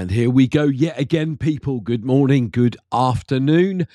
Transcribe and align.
And 0.00 0.10
here 0.10 0.30
we 0.30 0.48
go 0.48 0.64
yet 0.64 0.98
again, 0.98 1.36
people. 1.36 1.80
Good 1.80 2.06
morning, 2.06 2.48
good 2.48 2.74
afternoon, 2.90 3.86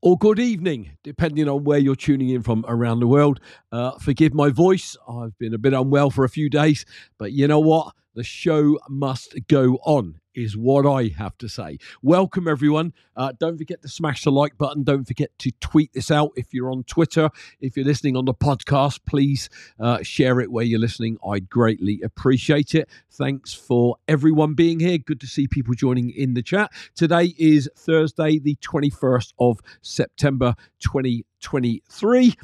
or 0.00 0.16
good 0.16 0.38
evening, 0.38 0.92
depending 1.04 1.50
on 1.50 1.64
where 1.64 1.78
you're 1.78 1.94
tuning 1.94 2.30
in 2.30 2.42
from 2.42 2.64
around 2.66 3.00
the 3.00 3.06
world. 3.06 3.40
Uh, 3.70 3.90
forgive 3.98 4.32
my 4.32 4.48
voice. 4.48 4.96
I've 5.06 5.36
been 5.36 5.52
a 5.52 5.58
bit 5.58 5.74
unwell 5.74 6.08
for 6.08 6.24
a 6.24 6.30
few 6.30 6.48
days, 6.48 6.86
but 7.18 7.32
you 7.32 7.46
know 7.46 7.60
what? 7.60 7.94
The 8.14 8.24
show 8.24 8.76
must 8.88 9.36
go 9.46 9.78
on 9.84 10.18
is 10.34 10.56
what 10.56 10.84
I 10.84 11.12
have 11.16 11.38
to 11.38 11.48
say. 11.48 11.78
Welcome, 12.02 12.48
everyone. 12.48 12.92
Uh, 13.14 13.32
don't 13.38 13.56
forget 13.56 13.82
to 13.82 13.88
smash 13.88 14.24
the 14.24 14.32
like 14.32 14.58
button. 14.58 14.82
Don't 14.82 15.04
forget 15.04 15.30
to 15.38 15.52
tweet 15.60 15.92
this 15.92 16.10
out 16.10 16.32
if 16.34 16.52
you're 16.52 16.72
on 16.72 16.82
Twitter. 16.84 17.30
If 17.60 17.76
you're 17.76 17.86
listening 17.86 18.16
on 18.16 18.24
the 18.24 18.34
podcast, 18.34 19.00
please 19.06 19.48
uh, 19.78 20.02
share 20.02 20.40
it 20.40 20.50
where 20.50 20.64
you're 20.64 20.80
listening. 20.80 21.18
I'd 21.24 21.48
greatly 21.48 22.00
appreciate 22.02 22.74
it. 22.74 22.88
Thanks 23.12 23.54
for 23.54 23.96
everyone 24.08 24.54
being 24.54 24.80
here. 24.80 24.98
Good 24.98 25.20
to 25.20 25.28
see 25.28 25.46
people 25.46 25.74
joining 25.74 26.10
in 26.10 26.34
the 26.34 26.42
chat. 26.42 26.72
Today 26.96 27.32
is 27.38 27.70
Thursday, 27.76 28.40
the 28.40 28.56
21st 28.56 29.34
of 29.38 29.60
September, 29.82 30.56
2023 30.80 32.34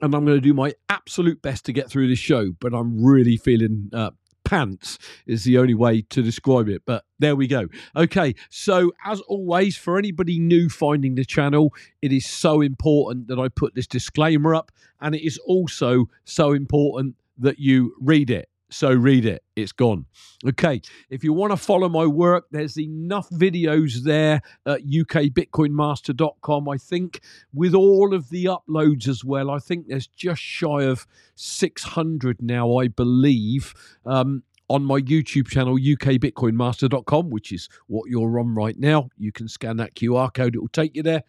and 0.00 0.14
I'm 0.14 0.24
going 0.24 0.36
to 0.36 0.40
do 0.40 0.52
my 0.54 0.74
absolute 0.88 1.40
best 1.40 1.64
to 1.66 1.72
get 1.72 1.88
through 1.88 2.08
this 2.08 2.18
show, 2.18 2.52
but 2.60 2.74
I'm 2.74 3.02
really 3.02 3.36
feeling 3.38 3.88
uh, 3.92 4.10
pants 4.46 4.96
is 5.26 5.44
the 5.44 5.58
only 5.58 5.74
way 5.74 6.00
to 6.00 6.22
describe 6.22 6.68
it. 6.68 6.82
But 6.86 7.04
there 7.18 7.36
we 7.36 7.46
go. 7.46 7.66
Okay, 7.94 8.34
so 8.48 8.92
as 9.04 9.20
always, 9.22 9.76
for 9.76 9.98
anybody 9.98 10.38
new 10.38 10.70
finding 10.70 11.16
the 11.16 11.24
channel, 11.24 11.74
it 12.00 12.12
is 12.12 12.26
so 12.26 12.62
important 12.62 13.28
that 13.28 13.38
I 13.38 13.48
put 13.48 13.74
this 13.74 13.86
disclaimer 13.86 14.54
up, 14.54 14.72
and 15.00 15.14
it 15.14 15.26
is 15.26 15.36
also 15.38 16.06
so 16.24 16.52
important 16.52 17.16
that 17.36 17.58
you 17.58 17.94
read 18.00 18.30
it. 18.30 18.48
So 18.68 18.92
read 18.92 19.24
it. 19.24 19.42
It's 19.54 19.72
gone. 19.72 20.06
Okay. 20.44 20.80
If 21.08 21.22
you 21.22 21.32
want 21.32 21.52
to 21.52 21.56
follow 21.56 21.88
my 21.88 22.06
work, 22.06 22.46
there's 22.50 22.78
enough 22.78 23.28
videos 23.30 24.02
there 24.02 24.40
at 24.66 24.84
ukbitcoinmaster.com. 24.84 26.68
I 26.68 26.76
think 26.76 27.20
with 27.54 27.74
all 27.74 28.12
of 28.12 28.28
the 28.30 28.46
uploads 28.46 29.06
as 29.06 29.24
well, 29.24 29.50
I 29.50 29.58
think 29.58 29.86
there's 29.86 30.08
just 30.08 30.42
shy 30.42 30.82
of 30.82 31.06
600 31.36 32.42
now, 32.42 32.76
I 32.76 32.88
believe. 32.88 33.72
Um, 34.04 34.42
on 34.68 34.84
my 34.84 35.00
YouTube 35.00 35.48
channel, 35.48 35.78
ukbitcoinmaster.com, 35.78 37.30
which 37.30 37.52
is 37.52 37.68
what 37.86 38.10
you're 38.10 38.38
on 38.40 38.54
right 38.54 38.76
now. 38.76 39.10
You 39.16 39.30
can 39.30 39.48
scan 39.48 39.76
that 39.76 39.94
QR 39.94 40.32
code, 40.34 40.56
it 40.56 40.58
will 40.58 40.68
take 40.68 40.96
you 40.96 41.04
there. 41.04 41.22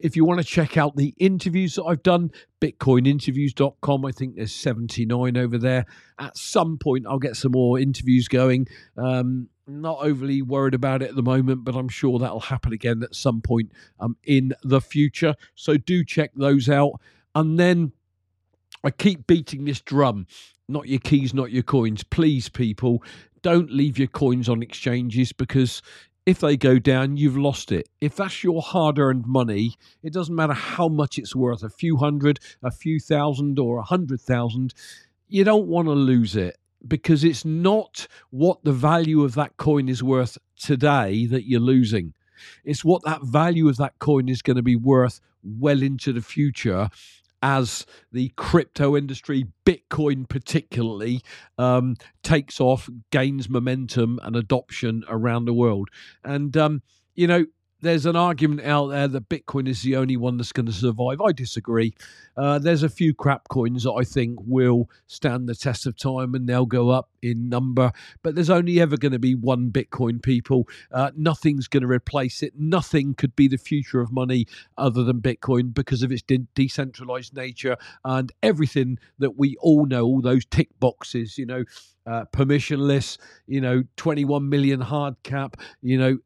If 0.00 0.16
you 0.16 0.24
want 0.24 0.40
to 0.40 0.46
check 0.46 0.76
out 0.76 0.96
the 0.96 1.14
interviews 1.18 1.74
that 1.74 1.84
I've 1.84 2.02
done, 2.02 2.32
bitcoininterviews.com, 2.60 4.06
I 4.06 4.12
think 4.12 4.36
there's 4.36 4.52
79 4.52 5.36
over 5.36 5.58
there. 5.58 5.84
At 6.18 6.36
some 6.36 6.78
point, 6.78 7.06
I'll 7.06 7.18
get 7.18 7.36
some 7.36 7.52
more 7.52 7.78
interviews 7.78 8.26
going. 8.26 8.66
Um, 8.96 9.50
not 9.66 9.98
overly 10.00 10.42
worried 10.42 10.74
about 10.74 11.02
it 11.02 11.10
at 11.10 11.16
the 11.16 11.22
moment, 11.22 11.64
but 11.64 11.76
I'm 11.76 11.88
sure 11.88 12.18
that'll 12.18 12.40
happen 12.40 12.72
again 12.72 13.02
at 13.02 13.14
some 13.14 13.40
point 13.40 13.72
um, 14.00 14.16
in 14.24 14.54
the 14.62 14.80
future. 14.80 15.34
So 15.54 15.76
do 15.76 16.04
check 16.04 16.32
those 16.34 16.68
out. 16.68 17.00
And 17.34 17.58
then 17.58 17.92
I 18.82 18.90
keep 18.90 19.26
beating 19.26 19.64
this 19.66 19.80
drum. 19.80 20.26
Not 20.68 20.88
your 20.88 21.00
keys, 21.00 21.34
not 21.34 21.50
your 21.50 21.62
coins. 21.62 22.04
Please, 22.04 22.48
people, 22.48 23.02
don't 23.42 23.70
leave 23.70 23.98
your 23.98 24.08
coins 24.08 24.48
on 24.48 24.62
exchanges 24.62 25.32
because 25.32 25.82
if 26.30 26.38
they 26.38 26.56
go 26.56 26.78
down, 26.78 27.16
you've 27.16 27.36
lost 27.36 27.72
it. 27.72 27.88
If 28.00 28.14
that's 28.14 28.44
your 28.44 28.62
hard 28.62 29.00
earned 29.00 29.26
money, 29.26 29.74
it 30.04 30.12
doesn't 30.12 30.34
matter 30.34 30.52
how 30.52 30.86
much 30.86 31.18
it's 31.18 31.34
worth 31.34 31.64
a 31.64 31.68
few 31.68 31.96
hundred, 31.96 32.38
a 32.62 32.70
few 32.70 33.00
thousand, 33.00 33.58
or 33.58 33.78
a 33.78 33.82
hundred 33.82 34.20
thousand. 34.20 34.72
You 35.26 35.42
don't 35.42 35.66
want 35.66 35.88
to 35.88 35.92
lose 35.92 36.36
it 36.36 36.56
because 36.86 37.24
it's 37.24 37.44
not 37.44 38.06
what 38.30 38.62
the 38.62 38.72
value 38.72 39.24
of 39.24 39.34
that 39.34 39.56
coin 39.56 39.88
is 39.88 40.04
worth 40.04 40.38
today 40.56 41.26
that 41.26 41.48
you're 41.48 41.58
losing. 41.58 42.14
It's 42.64 42.84
what 42.84 43.02
that 43.04 43.24
value 43.24 43.68
of 43.68 43.76
that 43.78 43.98
coin 43.98 44.28
is 44.28 44.40
going 44.40 44.56
to 44.56 44.62
be 44.62 44.76
worth 44.76 45.20
well 45.42 45.82
into 45.82 46.12
the 46.12 46.22
future 46.22 46.90
as 47.42 47.86
the 48.12 48.30
crypto 48.36 48.96
industry, 48.96 49.46
Bitcoin 49.64 50.28
particularly, 50.28 51.22
um, 51.58 51.96
takes 52.22 52.60
off, 52.60 52.88
gains 53.10 53.48
momentum 53.48 54.18
and 54.22 54.36
adoption 54.36 55.04
around 55.08 55.44
the 55.44 55.54
world. 55.54 55.88
And, 56.24 56.56
um, 56.56 56.82
you 57.14 57.26
know, 57.26 57.46
there's 57.80 58.06
an 58.06 58.16
argument 58.16 58.66
out 58.66 58.88
there 58.88 59.08
that 59.08 59.28
Bitcoin 59.28 59.68
is 59.68 59.82
the 59.82 59.96
only 59.96 60.16
one 60.16 60.36
that's 60.36 60.52
going 60.52 60.66
to 60.66 60.72
survive. 60.72 61.20
I 61.20 61.32
disagree. 61.32 61.94
Uh, 62.36 62.58
there's 62.58 62.82
a 62.82 62.88
few 62.88 63.14
crap 63.14 63.48
coins 63.48 63.84
that 63.84 63.92
I 63.92 64.04
think 64.04 64.38
will 64.44 64.88
stand 65.06 65.48
the 65.48 65.54
test 65.54 65.86
of 65.86 65.96
time 65.96 66.34
and 66.34 66.48
they'll 66.48 66.66
go 66.66 66.90
up 66.90 67.10
in 67.22 67.48
number, 67.48 67.92
but 68.22 68.34
there's 68.34 68.50
only 68.50 68.80
ever 68.80 68.96
going 68.96 69.12
to 69.12 69.18
be 69.18 69.34
one 69.34 69.70
Bitcoin, 69.70 70.22
people. 70.22 70.66
Uh, 70.90 71.10
nothing's 71.16 71.68
going 71.68 71.82
to 71.82 71.88
replace 71.88 72.42
it. 72.42 72.54
Nothing 72.56 73.14
could 73.14 73.36
be 73.36 73.48
the 73.48 73.58
future 73.58 74.00
of 74.00 74.12
money 74.12 74.46
other 74.78 75.04
than 75.04 75.20
Bitcoin 75.20 75.74
because 75.74 76.02
of 76.02 76.12
its 76.12 76.22
de- 76.22 76.46
decentralized 76.54 77.34
nature 77.34 77.76
and 78.04 78.32
everything 78.42 78.98
that 79.18 79.36
we 79.36 79.56
all 79.60 79.86
know, 79.86 80.04
all 80.04 80.20
those 80.20 80.44
tick 80.44 80.68
boxes, 80.78 81.38
you 81.38 81.46
know. 81.46 81.64
Uh, 82.06 82.24
permissionless, 82.32 83.18
you 83.46 83.60
know, 83.60 83.84
21 83.96 84.48
million 84.48 84.80
hard 84.80 85.14
cap, 85.22 85.56
you 85.82 85.98
know, 85.98 86.18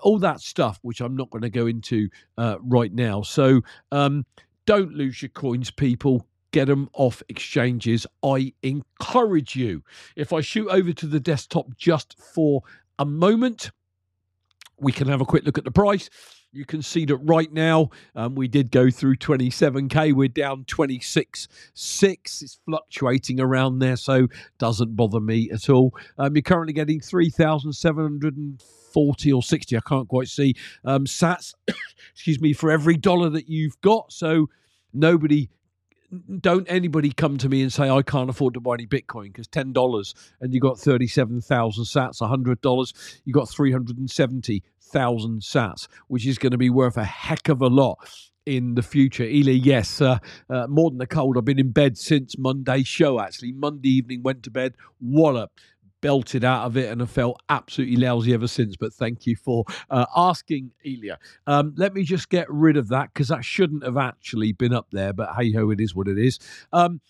all 0.00 0.18
that 0.20 0.40
stuff, 0.40 0.78
which 0.82 1.00
I'm 1.00 1.16
not 1.16 1.30
going 1.30 1.42
to 1.42 1.50
go 1.50 1.66
into 1.66 2.08
uh, 2.36 2.56
right 2.60 2.92
now. 2.92 3.22
So 3.22 3.62
um, 3.92 4.24
don't 4.66 4.92
lose 4.94 5.22
your 5.22 5.30
coins, 5.30 5.70
people. 5.70 6.26
Get 6.50 6.66
them 6.66 6.88
off 6.94 7.22
exchanges. 7.28 8.06
I 8.22 8.54
encourage 8.62 9.54
you. 9.54 9.82
If 10.16 10.32
I 10.32 10.40
shoot 10.40 10.68
over 10.68 10.92
to 10.94 11.06
the 11.06 11.20
desktop 11.20 11.76
just 11.76 12.16
for 12.18 12.62
a 12.98 13.04
moment, 13.04 13.70
we 14.80 14.92
can 14.92 15.08
have 15.08 15.20
a 15.20 15.24
quick 15.24 15.44
look 15.44 15.58
at 15.58 15.64
the 15.64 15.70
price. 15.70 16.08
You 16.52 16.64
can 16.64 16.80
see 16.80 17.04
that 17.06 17.18
right 17.18 17.52
now 17.52 17.90
um, 18.14 18.34
we 18.34 18.48
did 18.48 18.70
go 18.70 18.88
through 18.90 19.16
27k. 19.16 20.14
We're 20.14 20.28
down 20.28 20.64
26.6. 20.64 22.42
It's 22.42 22.58
fluctuating 22.64 23.38
around 23.38 23.80
there, 23.80 23.96
so 23.96 24.28
doesn't 24.58 24.96
bother 24.96 25.20
me 25.20 25.50
at 25.52 25.68
all. 25.68 25.92
Um, 26.16 26.34
you're 26.34 26.40
currently 26.42 26.72
getting 26.72 27.00
3,740 27.00 29.32
or 29.32 29.42
60, 29.42 29.76
I 29.76 29.80
can't 29.86 30.08
quite 30.08 30.28
see, 30.28 30.54
um, 30.84 31.04
sats, 31.04 31.52
excuse 32.14 32.40
me, 32.40 32.54
for 32.54 32.70
every 32.70 32.96
dollar 32.96 33.28
that 33.30 33.48
you've 33.48 33.80
got. 33.82 34.12
So 34.12 34.48
nobody 34.94 35.50
don't 36.40 36.66
anybody 36.70 37.10
come 37.10 37.36
to 37.38 37.48
me 37.48 37.62
and 37.62 37.72
say 37.72 37.90
I 37.90 38.02
can't 38.02 38.30
afford 38.30 38.54
to 38.54 38.60
buy 38.60 38.74
any 38.74 38.86
Bitcoin 38.86 39.24
because 39.24 39.46
ten 39.46 39.72
dollars 39.72 40.14
and 40.40 40.54
you 40.54 40.60
got 40.60 40.78
thirty 40.78 41.06
seven 41.06 41.40
thousand 41.40 41.84
Sats, 41.84 42.26
hundred 42.26 42.60
dollars, 42.60 42.92
you 43.24 43.32
got 43.32 43.48
three 43.48 43.72
hundred 43.72 43.98
and 43.98 44.10
seventy 44.10 44.62
thousand 44.80 45.42
Sats, 45.42 45.88
which 46.08 46.26
is 46.26 46.38
going 46.38 46.52
to 46.52 46.58
be 46.58 46.70
worth 46.70 46.96
a 46.96 47.04
heck 47.04 47.48
of 47.48 47.60
a 47.60 47.66
lot 47.66 47.98
in 48.46 48.74
the 48.74 48.82
future. 48.82 49.24
Ely, 49.24 49.52
yes, 49.52 50.00
uh, 50.00 50.18
uh, 50.48 50.66
more 50.68 50.90
than 50.90 51.00
a 51.02 51.06
cold. 51.06 51.36
I've 51.36 51.44
been 51.44 51.58
in 51.58 51.70
bed 51.70 51.98
since 51.98 52.38
Monday's 52.38 52.88
show. 52.88 53.20
Actually, 53.20 53.52
Monday 53.52 53.90
evening 53.90 54.22
went 54.22 54.42
to 54.44 54.50
bed. 54.50 54.74
Wallop 55.00 55.52
belted 56.00 56.44
out 56.44 56.66
of 56.66 56.76
it 56.76 56.90
and 56.90 57.00
have 57.00 57.10
felt 57.10 57.40
absolutely 57.48 57.96
lousy 57.96 58.32
ever 58.34 58.48
since. 58.48 58.76
But 58.76 58.92
thank 58.92 59.26
you 59.26 59.36
for 59.36 59.64
uh, 59.90 60.06
asking, 60.16 60.72
Elia. 60.84 61.18
Um, 61.46 61.74
let 61.76 61.94
me 61.94 62.04
just 62.04 62.28
get 62.28 62.50
rid 62.50 62.76
of 62.76 62.88
that 62.88 63.12
because 63.12 63.28
that 63.28 63.44
shouldn't 63.44 63.84
have 63.84 63.96
actually 63.96 64.52
been 64.52 64.72
up 64.72 64.88
there. 64.92 65.12
But 65.12 65.34
hey 65.36 65.52
ho, 65.52 65.70
it 65.70 65.80
is 65.80 65.94
what 65.94 66.08
it 66.08 66.18
is. 66.18 66.38
Um, 66.72 67.00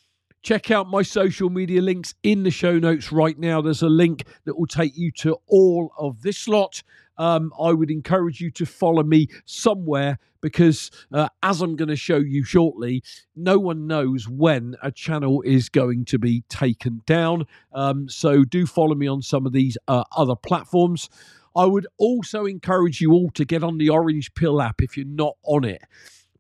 check 0.43 0.71
out 0.71 0.89
my 0.89 1.03
social 1.03 1.51
media 1.51 1.83
links 1.83 2.15
in 2.23 2.43
the 2.43 2.51
show 2.51 2.79
notes 2.79 3.13
right 3.13 3.39
now. 3.39 3.61
There's 3.61 3.83
a 3.83 3.89
link 3.89 4.25
that 4.45 4.59
will 4.59 4.67
take 4.67 4.97
you 4.97 5.11
to 5.19 5.37
all 5.47 5.93
of 5.99 6.23
this 6.23 6.49
lot 6.49 6.83
um, 7.19 7.53
I 7.61 7.73
would 7.73 7.91
encourage 7.91 8.41
you 8.41 8.51
to 8.53 8.67
follow 8.67 9.03
me 9.03 9.29
somewhere 9.45 10.19
because, 10.41 10.91
uh, 11.13 11.29
as 11.43 11.61
I'm 11.61 11.77
going 11.77 11.89
to 11.89 11.97
show 11.97 12.19
you 12.19 12.45
shortly, 12.45 13.03
no 13.35 13.59
one 13.59 13.87
knows 13.87 14.29
when 14.29 14.77
a 14.83 14.93
channel 14.93 15.43
is 15.43 15.69
going 15.69 16.05
to 16.07 16.19
be 16.19 16.43
taken 16.49 17.03
down. 17.07 17.47
Um, 17.73 18.09
so 18.09 18.45
do 18.45 18.67
follow 18.67 18.95
me 18.95 19.09
on 19.09 19.23
some 19.23 19.47
of 19.47 19.53
these 19.53 19.77
uh, 19.89 20.05
other 20.17 20.37
platforms. 20.37 21.09
I 21.57 21.65
would 21.65 21.89
also 21.99 22.45
encourage 22.45 23.01
you 23.01 23.13
all 23.13 23.31
to 23.31 23.45
get 23.45 23.65
on 23.65 23.79
the 23.79 23.89
Orange 23.89 24.33
Pill 24.35 24.63
app 24.63 24.81
if 24.81 24.97
you're 24.97 25.07
not 25.07 25.37
on 25.43 25.65
it 25.65 25.83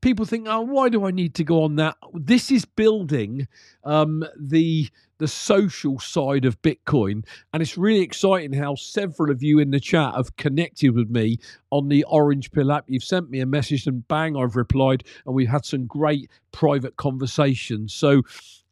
people 0.00 0.24
think, 0.24 0.46
oh, 0.48 0.60
why 0.60 0.88
do 0.88 1.04
I 1.04 1.10
need 1.10 1.34
to 1.34 1.44
go 1.44 1.62
on 1.62 1.76
that? 1.76 1.96
This 2.14 2.50
is 2.50 2.64
building 2.64 3.48
um, 3.84 4.24
the 4.38 4.88
the 5.18 5.26
social 5.26 5.98
side 5.98 6.44
of 6.44 6.62
Bitcoin, 6.62 7.24
and 7.52 7.60
it's 7.60 7.76
really 7.76 8.02
exciting 8.02 8.52
how 8.52 8.76
several 8.76 9.32
of 9.32 9.42
you 9.42 9.58
in 9.58 9.72
the 9.72 9.80
chat 9.80 10.14
have 10.14 10.36
connected 10.36 10.94
with 10.94 11.10
me 11.10 11.38
on 11.70 11.88
the 11.88 12.04
Orange 12.04 12.52
Pill 12.52 12.70
app. 12.70 12.84
You've 12.86 13.02
sent 13.02 13.28
me 13.28 13.40
a 13.40 13.46
message, 13.46 13.86
and 13.88 14.06
bang, 14.06 14.36
I've 14.36 14.54
replied, 14.54 15.02
and 15.26 15.34
we've 15.34 15.48
had 15.48 15.64
some 15.64 15.86
great 15.86 16.30
private 16.52 16.96
conversations. 16.96 17.92
So 17.92 18.22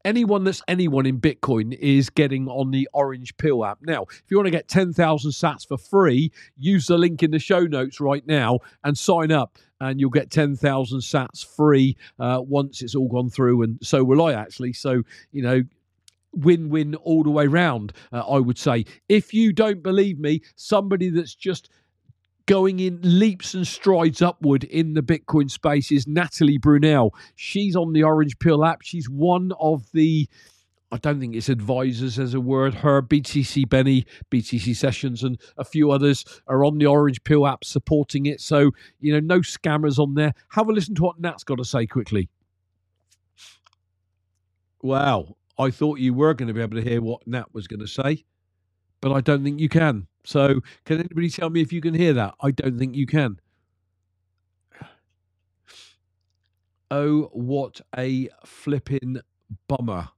anyone 0.07 0.45
that's 0.45 0.63
anyone 0.69 1.05
in 1.05 1.21
Bitcoin 1.21 1.77
is 1.79 2.09
getting 2.09 2.49
on 2.49 2.71
the 2.71 2.89
Orange 2.95 3.37
Pill 3.37 3.65
app. 3.65 3.79
Now, 3.83 4.03
if 4.09 4.25
you 4.31 4.39
want 4.39 4.47
to 4.47 4.53
get 4.53 4.69
10,000 4.69 5.31
sats 5.33 5.67
for 5.67 5.77
free, 5.77 6.33
use 6.57 6.87
the 6.87 6.97
link 6.97 7.23
in 7.23 7.33
the 7.33 7.41
show 7.41 7.65
notes 7.65 8.01
right 8.01 8.25
now 8.27 8.61
and 8.85 8.97
sign 8.97 9.33
up. 9.33 9.59
And 9.81 10.01
you'll 10.01 10.11
get 10.11 10.31
10,000 10.31 11.01
sats 11.01 11.45
free 11.45 11.97
uh, 12.19 12.41
once 12.41 12.81
it's 12.81 12.95
all 12.95 13.09
gone 13.09 13.29
through. 13.29 13.63
And 13.63 13.79
so 13.83 14.05
will 14.05 14.25
I 14.25 14.33
actually. 14.33 14.73
So, 14.73 15.03
you 15.33 15.43
know, 15.43 15.63
win 16.33 16.69
win 16.71 16.95
all 16.95 17.23
the 17.23 17.31
way 17.31 17.47
round, 17.47 17.93
uh, 18.13 18.21
I 18.21 18.39
would 18.39 18.59
say. 18.59 18.87
If 19.09 19.35
you 19.35 19.53
don't 19.53 19.83
believe 19.83 20.19
me, 20.19 20.41
somebody 20.55 21.11
that's 21.11 21.35
just 21.35 21.69
going 22.47 22.81
in 22.81 23.01
leaps 23.03 23.55
and 23.55 23.67
strides 23.67 24.23
upward 24.23 24.65
in 24.65 24.95
the 24.95 25.03
Bitcoin 25.03 25.51
space 25.51 25.91
is 25.91 26.07
Natalie 26.07 26.59
Brunell. 26.59 27.11
She's 27.35 27.77
on 27.77 27.93
the 27.93 28.03
Orange 28.03 28.39
Pill 28.39 28.65
app. 28.65 28.83
She's 28.83 29.09
one 29.11 29.53
of 29.61 29.91
the 29.93 30.29
I 30.93 30.99
don't 30.99 31.19
think 31.19 31.35
it's 31.35 31.49
advisors 31.49 32.17
as 32.17 32.33
a 32.33 32.41
word. 32.41 32.73
Her, 32.73 33.03
BTC 33.03 33.69
Benny, 33.69 34.07
BTC 34.31 34.77
Sessions, 34.77 35.25
and 35.25 35.39
a 35.59 35.65
few 35.65 35.91
others 35.91 36.25
are 36.47 36.65
on 36.65 36.79
the 36.79 36.87
Orange 36.87 37.23
Pill 37.25 37.45
app 37.47 37.65
supporting 37.65 38.27
it. 38.27 38.41
So, 38.41 38.71
you 39.01 39.13
know, 39.13 39.19
no 39.19 39.41
scammers 39.41 39.99
on 39.99 40.15
there. 40.15 40.33
Have 40.51 40.69
a 40.69 40.73
listen 40.73 40.95
to 40.95 41.03
what 41.03 41.19
Nat's 41.21 41.43
got 41.43 41.59
to 41.59 41.65
say 41.65 41.87
quickly. 41.87 42.29
Wow. 44.81 45.37
I 45.59 45.71
thought 45.71 45.99
you 45.99 46.15
were 46.15 46.35
going 46.35 46.49
to 46.49 46.55
be 46.55 46.61
able 46.61 46.77
to 46.77 46.89
hear 46.89 47.01
what 47.01 47.27
Nat 47.27 47.53
was 47.53 47.67
going 47.67 47.81
to 47.81 47.89
say, 47.89 48.25
but 49.01 49.13
I 49.13 49.21
don't 49.21 49.43
think 49.43 49.59
you 49.59 49.69
can. 49.69 50.07
So, 50.27 50.61
can 50.85 50.99
anybody 50.99 51.31
tell 51.31 51.51
me 51.51 51.61
if 51.61 51.73
you 51.73 51.81
can 51.81 51.95
hear 51.95 52.13
that? 52.15 52.35
I 52.41 52.51
don't 52.51 52.79
think 52.79 52.97
you 52.97 53.07
can. 53.07 53.39
Oh, 56.91 57.31
what 57.33 57.81
a 57.97 58.29
flipping 58.45 59.19
bummer. 59.69 60.09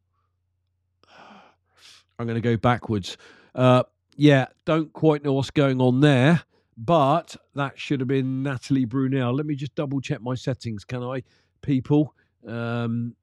I'm 2.19 2.27
going 2.27 2.35
to 2.35 2.41
go 2.41 2.57
backwards. 2.57 3.19
Uh, 3.55 3.83
yeah, 4.17 4.47
don't 4.65 4.93
quite 4.95 5.23
know 5.23 5.35
what's 5.35 5.51
going 5.51 5.81
on 5.81 6.01
there, 6.01 6.43
but 6.77 7.37
that 7.55 7.79
should 7.79 8.01
have 8.01 8.09
been 8.09 8.43
Natalie 8.43 8.87
Brunell. 8.87 9.37
Let 9.37 9.45
me 9.47 9.55
just 9.55 9.75
double 9.75 10.01
check 10.01 10.23
my 10.23 10.35
settings, 10.35 10.85
can 10.85 11.03
I, 11.03 11.23
people? 11.61 12.15
Um, 12.47 13.15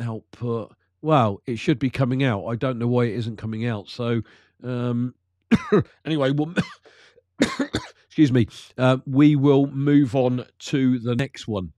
output. 0.00 0.74
Well, 1.00 1.40
it 1.46 1.60
should 1.60 1.78
be 1.78 1.90
coming 1.90 2.24
out. 2.24 2.46
I 2.46 2.56
don't 2.56 2.78
know 2.78 2.88
why 2.88 3.04
it 3.04 3.14
isn't 3.14 3.36
coming 3.38 3.66
out. 3.66 3.88
So, 3.88 4.22
um, 4.64 5.14
anyway, 6.04 6.32
well, 6.32 6.54
excuse 8.06 8.32
me. 8.32 8.48
Uh, 8.76 8.98
we 9.06 9.36
will 9.36 9.66
move 9.66 10.14
on 10.14 10.46
to 10.58 10.98
the 10.98 11.14
next 11.14 11.48
one. 11.48 11.72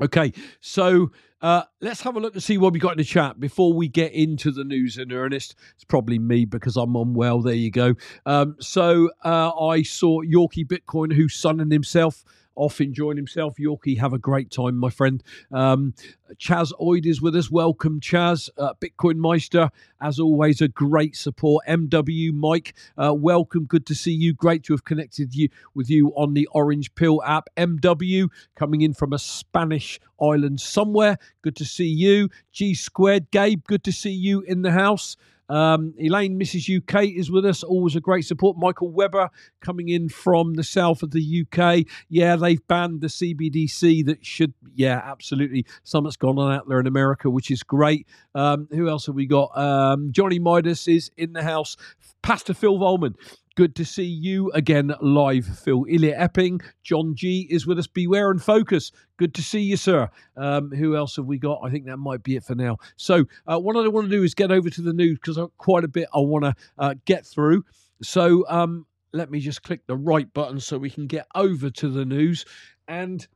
Okay, 0.00 0.32
so 0.60 1.10
uh, 1.42 1.64
let's 1.80 2.00
have 2.00 2.16
a 2.16 2.20
look 2.20 2.34
and 2.34 2.42
see 2.42 2.56
what 2.56 2.72
we 2.72 2.78
got 2.78 2.92
in 2.92 2.98
the 2.98 3.04
chat 3.04 3.38
before 3.38 3.72
we 3.72 3.88
get 3.88 4.12
into 4.12 4.50
the 4.50 4.64
news 4.64 4.96
in 4.96 5.12
earnest. 5.12 5.54
It's 5.74 5.84
probably 5.84 6.18
me 6.18 6.44
because 6.44 6.76
I'm 6.76 6.96
unwell. 6.96 7.42
There 7.42 7.54
you 7.54 7.70
go. 7.70 7.94
Um, 8.24 8.56
so 8.60 9.10
uh, 9.24 9.50
I 9.50 9.82
saw 9.82 10.22
Yorkie 10.22 10.66
Bitcoin, 10.66 11.12
who's 11.12 11.34
sunning 11.34 11.70
himself 11.70 12.24
off 12.54 12.80
enjoying 12.80 13.16
himself. 13.16 13.56
Yorkie, 13.58 13.98
have 13.98 14.12
a 14.12 14.18
great 14.18 14.50
time, 14.50 14.76
my 14.76 14.90
friend. 14.90 15.22
Um, 15.50 15.94
Chaz 16.36 16.72
Oid 16.80 17.06
is 17.06 17.20
with 17.20 17.36
us. 17.36 17.50
Welcome, 17.50 18.00
Chaz. 18.00 18.48
Uh, 18.56 18.74
Bitcoin 18.80 19.16
Meister, 19.16 19.70
as 20.00 20.18
always, 20.18 20.60
a 20.60 20.68
great 20.68 21.16
support. 21.16 21.64
MW 21.66 22.32
Mike, 22.32 22.74
uh, 22.96 23.14
welcome. 23.14 23.64
Good 23.64 23.86
to 23.86 23.94
see 23.94 24.12
you. 24.12 24.32
Great 24.32 24.64
to 24.64 24.72
have 24.72 24.84
connected 24.84 25.34
you 25.34 25.48
with 25.74 25.90
you 25.90 26.08
on 26.16 26.34
the 26.34 26.46
Orange 26.52 26.94
Pill 26.94 27.22
app. 27.24 27.48
MW 27.56 28.28
coming 28.54 28.80
in 28.80 28.94
from 28.94 29.12
a 29.12 29.18
Spanish 29.18 30.00
island 30.20 30.60
somewhere. 30.60 31.18
Good 31.42 31.56
to 31.56 31.64
see 31.64 31.88
you. 31.88 32.28
G 32.52 32.74
Squared, 32.74 33.30
Gabe, 33.30 33.64
good 33.66 33.84
to 33.84 33.92
see 33.92 34.12
you 34.12 34.40
in 34.42 34.62
the 34.62 34.72
house. 34.72 35.16
Um, 35.52 35.92
Elaine, 35.98 36.40
Mrs. 36.40 36.78
UK, 36.78 37.04
is 37.04 37.30
with 37.30 37.44
us. 37.44 37.62
Always 37.62 37.94
a 37.94 38.00
great 38.00 38.24
support. 38.24 38.56
Michael 38.56 38.90
Weber 38.90 39.28
coming 39.60 39.90
in 39.90 40.08
from 40.08 40.54
the 40.54 40.64
south 40.64 41.02
of 41.02 41.10
the 41.10 41.44
UK. 41.46 41.86
Yeah, 42.08 42.36
they've 42.36 42.66
banned 42.68 43.02
the 43.02 43.08
CBDC. 43.08 44.06
That 44.06 44.24
should, 44.24 44.54
yeah, 44.74 45.02
absolutely. 45.04 45.66
Something's 45.82 46.16
gone 46.16 46.38
on 46.38 46.52
out 46.54 46.68
there 46.68 46.80
in 46.80 46.86
America, 46.86 47.28
which 47.28 47.50
is 47.50 47.62
great. 47.62 48.06
Um, 48.34 48.66
who 48.70 48.88
else 48.88 49.04
have 49.06 49.14
we 49.14 49.26
got? 49.26 49.56
Um, 49.56 50.10
Johnny 50.10 50.38
Midas 50.38 50.88
is 50.88 51.10
in 51.18 51.34
the 51.34 51.42
house. 51.42 51.76
Pastor 52.22 52.54
Phil 52.54 52.78
Volman 52.78 53.14
Good 53.54 53.76
to 53.76 53.84
see 53.84 54.04
you 54.04 54.50
again 54.52 54.94
live, 55.02 55.44
Phil. 55.44 55.84
Ilya 55.86 56.14
Epping, 56.16 56.62
John 56.82 57.14
G 57.14 57.46
is 57.50 57.66
with 57.66 57.78
us. 57.78 57.86
Beware 57.86 58.30
and 58.30 58.42
focus. 58.42 58.92
Good 59.18 59.34
to 59.34 59.42
see 59.42 59.60
you, 59.60 59.76
sir. 59.76 60.08
Um, 60.38 60.70
who 60.70 60.96
else 60.96 61.16
have 61.16 61.26
we 61.26 61.36
got? 61.36 61.60
I 61.62 61.68
think 61.68 61.84
that 61.84 61.98
might 61.98 62.22
be 62.22 62.36
it 62.36 62.44
for 62.44 62.54
now. 62.54 62.78
So, 62.96 63.26
uh, 63.46 63.58
what 63.58 63.76
I 63.76 63.86
want 63.88 64.06
to 64.08 64.16
do 64.16 64.22
is 64.22 64.34
get 64.34 64.50
over 64.50 64.70
to 64.70 64.80
the 64.80 64.94
news 64.94 65.18
because 65.18 65.38
quite 65.58 65.84
a 65.84 65.88
bit 65.88 66.08
I 66.14 66.20
want 66.20 66.44
to 66.46 66.54
uh, 66.78 66.94
get 67.04 67.26
through. 67.26 67.66
So, 68.02 68.46
um, 68.48 68.86
let 69.12 69.30
me 69.30 69.38
just 69.38 69.62
click 69.62 69.86
the 69.86 69.96
right 69.96 70.32
button 70.32 70.58
so 70.58 70.78
we 70.78 70.88
can 70.88 71.06
get 71.06 71.26
over 71.34 71.68
to 71.68 71.88
the 71.90 72.06
news. 72.06 72.46
And 72.88 73.26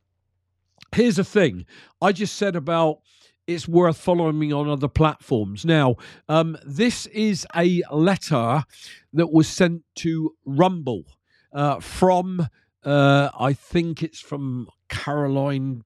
here's 0.94 1.16
the 1.16 1.24
thing 1.24 1.66
I 2.00 2.12
just 2.12 2.36
said 2.36 2.56
about 2.56 3.00
it's 3.46 3.68
worth 3.68 3.96
following 3.96 4.38
me 4.38 4.52
on 4.52 4.68
other 4.68 4.88
platforms. 4.88 5.64
Now, 5.64 5.96
um, 6.28 6.56
this 6.64 7.06
is 7.06 7.46
a 7.54 7.82
letter 7.90 8.64
that 9.12 9.32
was 9.32 9.48
sent 9.48 9.82
to 9.96 10.34
Rumble 10.44 11.04
uh, 11.52 11.80
from, 11.80 12.48
uh, 12.84 13.30
I 13.38 13.52
think 13.52 14.02
it's 14.02 14.20
from 14.20 14.68
Caroline. 14.88 15.82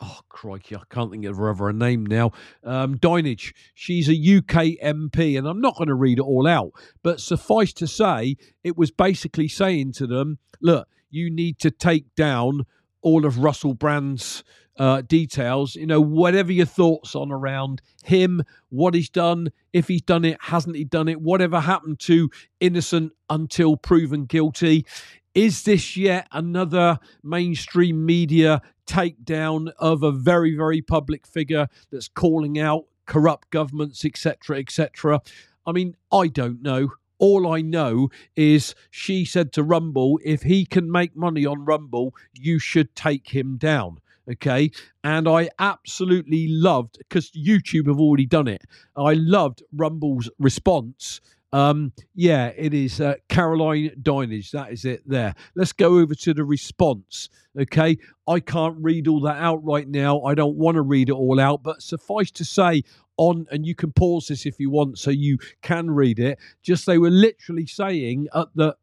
Oh, 0.00 0.20
crikey, 0.28 0.76
I 0.76 0.82
can't 0.90 1.10
think 1.10 1.24
of 1.24 1.38
her 1.38 1.50
other 1.50 1.72
name 1.72 2.06
now. 2.06 2.30
Um, 2.62 2.98
Dinenage. 2.98 3.52
She's 3.74 4.08
a 4.08 4.12
UK 4.12 4.78
MP, 4.80 5.36
and 5.36 5.46
I'm 5.48 5.60
not 5.60 5.76
going 5.76 5.88
to 5.88 5.94
read 5.94 6.18
it 6.18 6.22
all 6.22 6.46
out, 6.46 6.72
but 7.02 7.20
suffice 7.20 7.72
to 7.74 7.88
say, 7.88 8.36
it 8.62 8.76
was 8.76 8.92
basically 8.92 9.48
saying 9.48 9.94
to 9.94 10.06
them, 10.06 10.38
look, 10.60 10.86
you 11.10 11.30
need 11.30 11.58
to 11.60 11.70
take 11.70 12.14
down 12.14 12.66
all 13.02 13.24
of 13.24 13.38
Russell 13.38 13.74
Brand's 13.74 14.42
uh, 14.78 15.02
details. 15.02 15.74
You 15.74 15.86
know, 15.86 16.00
whatever 16.00 16.52
your 16.52 16.66
thoughts 16.66 17.14
on 17.14 17.32
around 17.32 17.82
him, 18.04 18.42
what 18.70 18.94
he's 18.94 19.10
done, 19.10 19.50
if 19.72 19.88
he's 19.88 20.02
done 20.02 20.24
it, 20.24 20.38
hasn't 20.40 20.76
he 20.76 20.84
done 20.84 21.08
it, 21.08 21.20
whatever 21.20 21.60
happened 21.60 21.98
to 22.00 22.30
innocent 22.60 23.12
until 23.28 23.76
proven 23.76 24.24
guilty. 24.24 24.86
Is 25.34 25.64
this 25.64 25.96
yet 25.96 26.26
another 26.32 26.98
mainstream 27.22 28.04
media 28.04 28.62
takedown 28.86 29.70
of 29.78 30.02
a 30.02 30.10
very, 30.10 30.56
very 30.56 30.80
public 30.80 31.26
figure 31.26 31.68
that's 31.92 32.08
calling 32.08 32.58
out 32.58 32.84
corrupt 33.06 33.50
governments, 33.50 34.04
etc., 34.04 34.58
etc.? 34.58 35.20
I 35.66 35.72
mean, 35.72 35.96
I 36.10 36.28
don't 36.28 36.62
know. 36.62 36.92
All 37.18 37.52
I 37.52 37.60
know 37.60 38.08
is 38.36 38.74
she 38.90 39.24
said 39.24 39.52
to 39.52 39.62
Rumble, 39.62 40.18
if 40.24 40.42
he 40.42 40.64
can 40.64 40.90
make 40.90 41.16
money 41.16 41.44
on 41.44 41.64
Rumble, 41.64 42.14
you 42.32 42.58
should 42.58 42.94
take 42.94 43.28
him 43.28 43.56
down. 43.56 43.98
Okay. 44.30 44.70
And 45.02 45.26
I 45.26 45.48
absolutely 45.58 46.48
loved, 46.48 46.98
because 46.98 47.30
YouTube 47.30 47.86
have 47.86 47.98
already 47.98 48.26
done 48.26 48.46
it, 48.46 48.62
I 48.94 49.14
loved 49.14 49.62
Rumble's 49.72 50.28
response. 50.38 51.20
Um, 51.52 51.92
yeah, 52.14 52.48
it 52.56 52.74
is 52.74 53.00
uh, 53.00 53.14
Caroline 53.28 53.90
Dinenage. 54.02 54.50
That 54.50 54.72
is 54.72 54.84
it 54.84 55.02
there. 55.06 55.34
Let's 55.54 55.72
go 55.72 55.98
over 55.98 56.14
to 56.14 56.34
the 56.34 56.44
response. 56.44 57.30
Okay. 57.58 57.98
I 58.26 58.40
can't 58.40 58.76
read 58.80 59.08
all 59.08 59.20
that 59.22 59.38
out 59.38 59.64
right 59.64 59.88
now. 59.88 60.22
I 60.22 60.34
don't 60.34 60.56
want 60.56 60.74
to 60.76 60.82
read 60.82 61.08
it 61.08 61.12
all 61.12 61.40
out, 61.40 61.62
but 61.62 61.82
suffice 61.82 62.30
to 62.32 62.44
say, 62.44 62.82
on, 63.16 63.46
and 63.50 63.66
you 63.66 63.74
can 63.74 63.92
pause 63.92 64.28
this 64.28 64.46
if 64.46 64.60
you 64.60 64.70
want 64.70 64.98
so 64.98 65.10
you 65.10 65.38
can 65.62 65.90
read 65.90 66.18
it. 66.18 66.38
Just 66.62 66.86
they 66.86 66.98
were 66.98 67.10
literally 67.10 67.66
saying 67.66 68.28
at 68.34 68.48
the, 68.54 68.76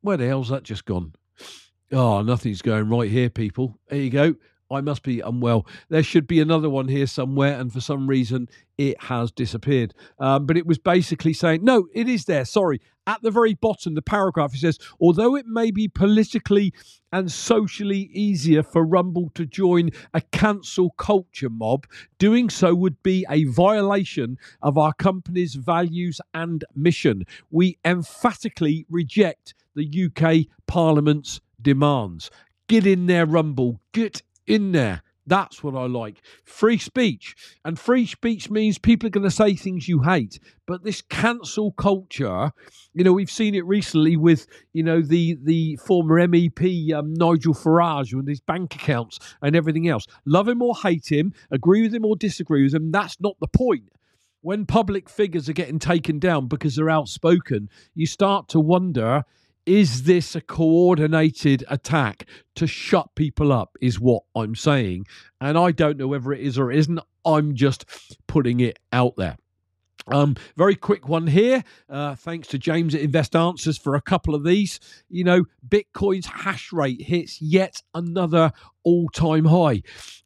where 0.00 0.16
the 0.16 0.26
hell's 0.26 0.48
that 0.48 0.62
just 0.62 0.84
gone? 0.84 1.14
Oh, 1.90 2.22
nothing's 2.22 2.62
going 2.62 2.88
right 2.88 3.10
here, 3.10 3.28
people. 3.28 3.78
There 3.88 3.98
you 3.98 4.10
go. 4.10 4.34
I 4.72 4.80
must 4.80 5.02
be 5.02 5.20
unwell. 5.20 5.66
There 5.88 6.02
should 6.02 6.26
be 6.26 6.40
another 6.40 6.70
one 6.70 6.88
here 6.88 7.06
somewhere, 7.06 7.58
and 7.58 7.72
for 7.72 7.80
some 7.80 8.06
reason 8.08 8.48
it 8.78 9.00
has 9.02 9.30
disappeared. 9.30 9.94
Um, 10.18 10.46
but 10.46 10.56
it 10.56 10.66
was 10.66 10.78
basically 10.78 11.32
saying, 11.32 11.64
no, 11.64 11.88
it 11.94 12.08
is 12.08 12.24
there. 12.24 12.44
Sorry. 12.44 12.80
At 13.06 13.20
the 13.22 13.32
very 13.32 13.54
bottom, 13.54 13.94
the 13.94 14.02
paragraph, 14.02 14.54
it 14.54 14.58
says, 14.58 14.78
although 15.00 15.34
it 15.34 15.46
may 15.46 15.72
be 15.72 15.88
politically 15.88 16.72
and 17.12 17.30
socially 17.30 18.10
easier 18.12 18.62
for 18.62 18.84
Rumble 18.84 19.30
to 19.34 19.44
join 19.44 19.90
a 20.14 20.20
cancel 20.20 20.90
culture 20.90 21.50
mob, 21.50 21.86
doing 22.18 22.48
so 22.48 22.74
would 22.74 23.02
be 23.02 23.26
a 23.28 23.44
violation 23.44 24.38
of 24.62 24.78
our 24.78 24.92
company's 24.94 25.56
values 25.56 26.20
and 26.32 26.64
mission. 26.76 27.24
We 27.50 27.76
emphatically 27.84 28.86
reject 28.88 29.54
the 29.74 30.06
UK 30.06 30.46
Parliament's 30.66 31.40
demands. 31.60 32.30
Get 32.68 32.86
in 32.86 33.06
there, 33.06 33.26
Rumble. 33.26 33.80
Get 33.92 34.22
in 34.52 34.72
there. 34.72 35.02
That's 35.26 35.62
what 35.62 35.76
I 35.76 35.86
like. 35.86 36.20
Free 36.44 36.78
speech. 36.78 37.36
And 37.64 37.78
free 37.78 38.06
speech 38.06 38.50
means 38.50 38.78
people 38.78 39.06
are 39.06 39.10
going 39.10 39.22
to 39.24 39.30
say 39.30 39.54
things 39.54 39.88
you 39.88 40.02
hate. 40.02 40.40
But 40.66 40.82
this 40.82 41.00
cancel 41.00 41.72
culture, 41.72 42.50
you 42.92 43.04
know, 43.04 43.12
we've 43.12 43.30
seen 43.30 43.54
it 43.54 43.64
recently 43.64 44.16
with, 44.16 44.46
you 44.72 44.82
know, 44.82 45.00
the 45.00 45.38
the 45.42 45.76
former 45.76 46.18
MEP 46.26 46.92
um, 46.92 47.14
Nigel 47.14 47.54
Farage 47.54 48.12
and 48.12 48.28
his 48.28 48.40
bank 48.40 48.74
accounts 48.74 49.18
and 49.40 49.54
everything 49.54 49.88
else. 49.88 50.06
Love 50.24 50.48
him 50.48 50.60
or 50.60 50.74
hate 50.76 51.10
him, 51.10 51.32
agree 51.50 51.82
with 51.82 51.94
him 51.94 52.04
or 52.04 52.16
disagree 52.16 52.64
with 52.64 52.74
him, 52.74 52.90
that's 52.90 53.20
not 53.20 53.36
the 53.40 53.48
point. 53.48 53.84
When 54.40 54.66
public 54.66 55.08
figures 55.08 55.48
are 55.48 55.52
getting 55.52 55.78
taken 55.78 56.18
down 56.18 56.48
because 56.48 56.74
they're 56.74 56.90
outspoken, 56.90 57.68
you 57.94 58.06
start 58.06 58.48
to 58.48 58.58
wonder 58.58 59.22
is 59.66 60.04
this 60.04 60.34
a 60.34 60.40
coordinated 60.40 61.64
attack 61.68 62.26
to 62.56 62.66
shut 62.66 63.14
people 63.14 63.52
up 63.52 63.76
is 63.80 64.00
what 64.00 64.22
i'm 64.34 64.54
saying 64.54 65.06
and 65.40 65.56
i 65.56 65.70
don't 65.70 65.96
know 65.98 66.08
whether 66.08 66.32
it 66.32 66.40
is 66.40 66.58
or 66.58 66.70
isn't 66.72 67.00
i'm 67.24 67.54
just 67.54 67.84
putting 68.26 68.60
it 68.60 68.78
out 68.92 69.14
there 69.16 69.36
Um, 70.08 70.34
very 70.56 70.74
quick 70.74 71.08
one 71.08 71.28
here. 71.28 71.62
Uh, 71.88 72.16
thanks 72.16 72.48
to 72.48 72.58
James 72.58 72.92
at 72.94 73.02
Invest 73.02 73.36
Answers 73.36 73.78
for 73.78 73.94
a 73.94 74.00
couple 74.00 74.34
of 74.34 74.42
these. 74.42 74.80
You 75.08 75.22
know, 75.22 75.44
Bitcoin's 75.68 76.26
hash 76.26 76.72
rate 76.72 77.00
hits 77.02 77.40
yet 77.40 77.80
another 77.94 78.50
all 78.82 79.08
time 79.10 79.44
high. 79.44 79.82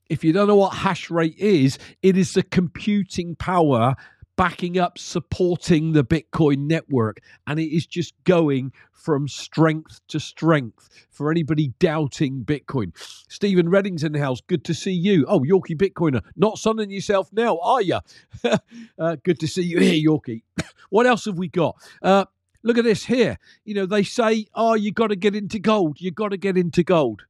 If 0.08 0.24
you 0.24 0.32
don't 0.32 0.48
know 0.48 0.56
what 0.56 0.72
hash 0.74 1.10
rate 1.10 1.36
is, 1.36 1.78
it 2.00 2.16
is 2.16 2.32
the 2.32 2.42
computing 2.42 3.36
power 3.36 3.94
backing 4.36 4.78
up, 4.78 4.98
supporting 4.98 5.92
the 5.92 6.04
Bitcoin 6.04 6.66
network. 6.66 7.20
And 7.46 7.58
it 7.58 7.74
is 7.74 7.86
just 7.86 8.14
going 8.24 8.72
from 8.92 9.28
strength 9.28 10.00
to 10.08 10.18
strength 10.18 10.88
for 11.10 11.30
anybody 11.30 11.72
doubting 11.78 12.44
Bitcoin. 12.44 12.92
Stephen 13.28 13.68
Redding's 13.68 14.04
in 14.04 14.12
the 14.12 14.18
house. 14.18 14.40
Good 14.46 14.64
to 14.64 14.74
see 14.74 14.92
you. 14.92 15.24
Oh, 15.28 15.40
Yorkie 15.40 15.76
Bitcoiner. 15.76 16.22
Not 16.34 16.58
sunning 16.58 16.90
yourself 16.90 17.32
now, 17.32 17.58
are 17.62 17.82
you? 17.82 17.98
uh, 18.98 19.16
good 19.22 19.38
to 19.40 19.46
see 19.46 19.62
you 19.62 19.78
here, 19.78 20.10
Yorkie. 20.10 20.42
what 20.90 21.06
else 21.06 21.24
have 21.26 21.38
we 21.38 21.48
got? 21.48 21.76
Uh, 22.02 22.24
look 22.62 22.78
at 22.78 22.84
this 22.84 23.04
here. 23.04 23.38
You 23.64 23.74
know, 23.74 23.86
they 23.86 24.02
say, 24.02 24.46
oh, 24.54 24.74
you 24.74 24.92
got 24.92 25.08
to 25.08 25.16
get 25.16 25.36
into 25.36 25.58
gold. 25.58 26.00
You 26.00 26.10
got 26.10 26.30
to 26.30 26.36
get 26.36 26.56
into 26.58 26.82
gold. 26.82 27.22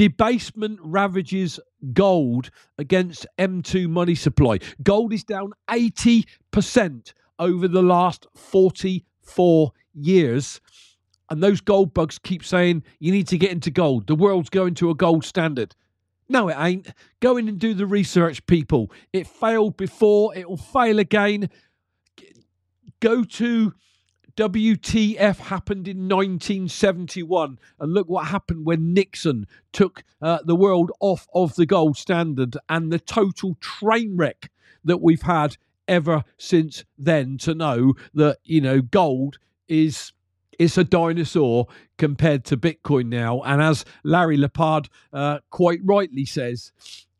Debasement 0.00 0.78
ravages 0.82 1.60
gold 1.92 2.50
against 2.78 3.26
M2 3.38 3.86
money 3.86 4.14
supply. 4.14 4.58
Gold 4.82 5.12
is 5.12 5.24
down 5.24 5.52
80% 5.68 7.12
over 7.38 7.68
the 7.68 7.82
last 7.82 8.26
44 8.34 9.72
years. 9.92 10.62
And 11.28 11.42
those 11.42 11.60
gold 11.60 11.92
bugs 11.92 12.18
keep 12.18 12.42
saying 12.46 12.82
you 12.98 13.12
need 13.12 13.28
to 13.28 13.36
get 13.36 13.50
into 13.50 13.70
gold. 13.70 14.06
The 14.06 14.14
world's 14.14 14.48
going 14.48 14.72
to 14.76 14.88
a 14.88 14.94
gold 14.94 15.26
standard. 15.26 15.76
No, 16.30 16.48
it 16.48 16.56
ain't. 16.58 16.88
Go 17.20 17.36
in 17.36 17.46
and 17.46 17.58
do 17.58 17.74
the 17.74 17.84
research, 17.84 18.46
people. 18.46 18.90
It 19.12 19.26
failed 19.26 19.76
before, 19.76 20.34
it 20.34 20.48
will 20.48 20.56
fail 20.56 20.98
again. 20.98 21.50
Go 23.00 23.22
to 23.22 23.74
WTF 24.36 25.38
happened 25.38 25.88
in 25.88 26.08
1971. 26.08 27.58
And 27.78 27.92
look 27.92 28.08
what 28.08 28.28
happened 28.28 28.66
when 28.66 28.92
Nixon 28.92 29.46
took 29.72 30.04
uh, 30.20 30.38
the 30.44 30.56
world 30.56 30.90
off 31.00 31.26
of 31.34 31.54
the 31.56 31.66
gold 31.66 31.96
standard 31.96 32.56
and 32.68 32.92
the 32.92 32.98
total 32.98 33.56
train 33.60 34.16
wreck 34.16 34.50
that 34.84 35.00
we've 35.00 35.22
had 35.22 35.56
ever 35.88 36.24
since 36.38 36.84
then 36.96 37.36
to 37.38 37.54
know 37.54 37.94
that, 38.14 38.38
you 38.44 38.60
know, 38.60 38.80
gold 38.80 39.38
is 39.68 40.12
It's 40.58 40.78
a 40.78 40.84
dinosaur 40.84 41.66
compared 41.96 42.44
to 42.46 42.56
Bitcoin 42.56 43.06
now. 43.06 43.40
And 43.42 43.62
as 43.62 43.84
Larry 44.04 44.36
Lepard 44.36 44.88
uh, 45.12 45.38
quite 45.50 45.80
rightly 45.82 46.24
says, 46.24 46.72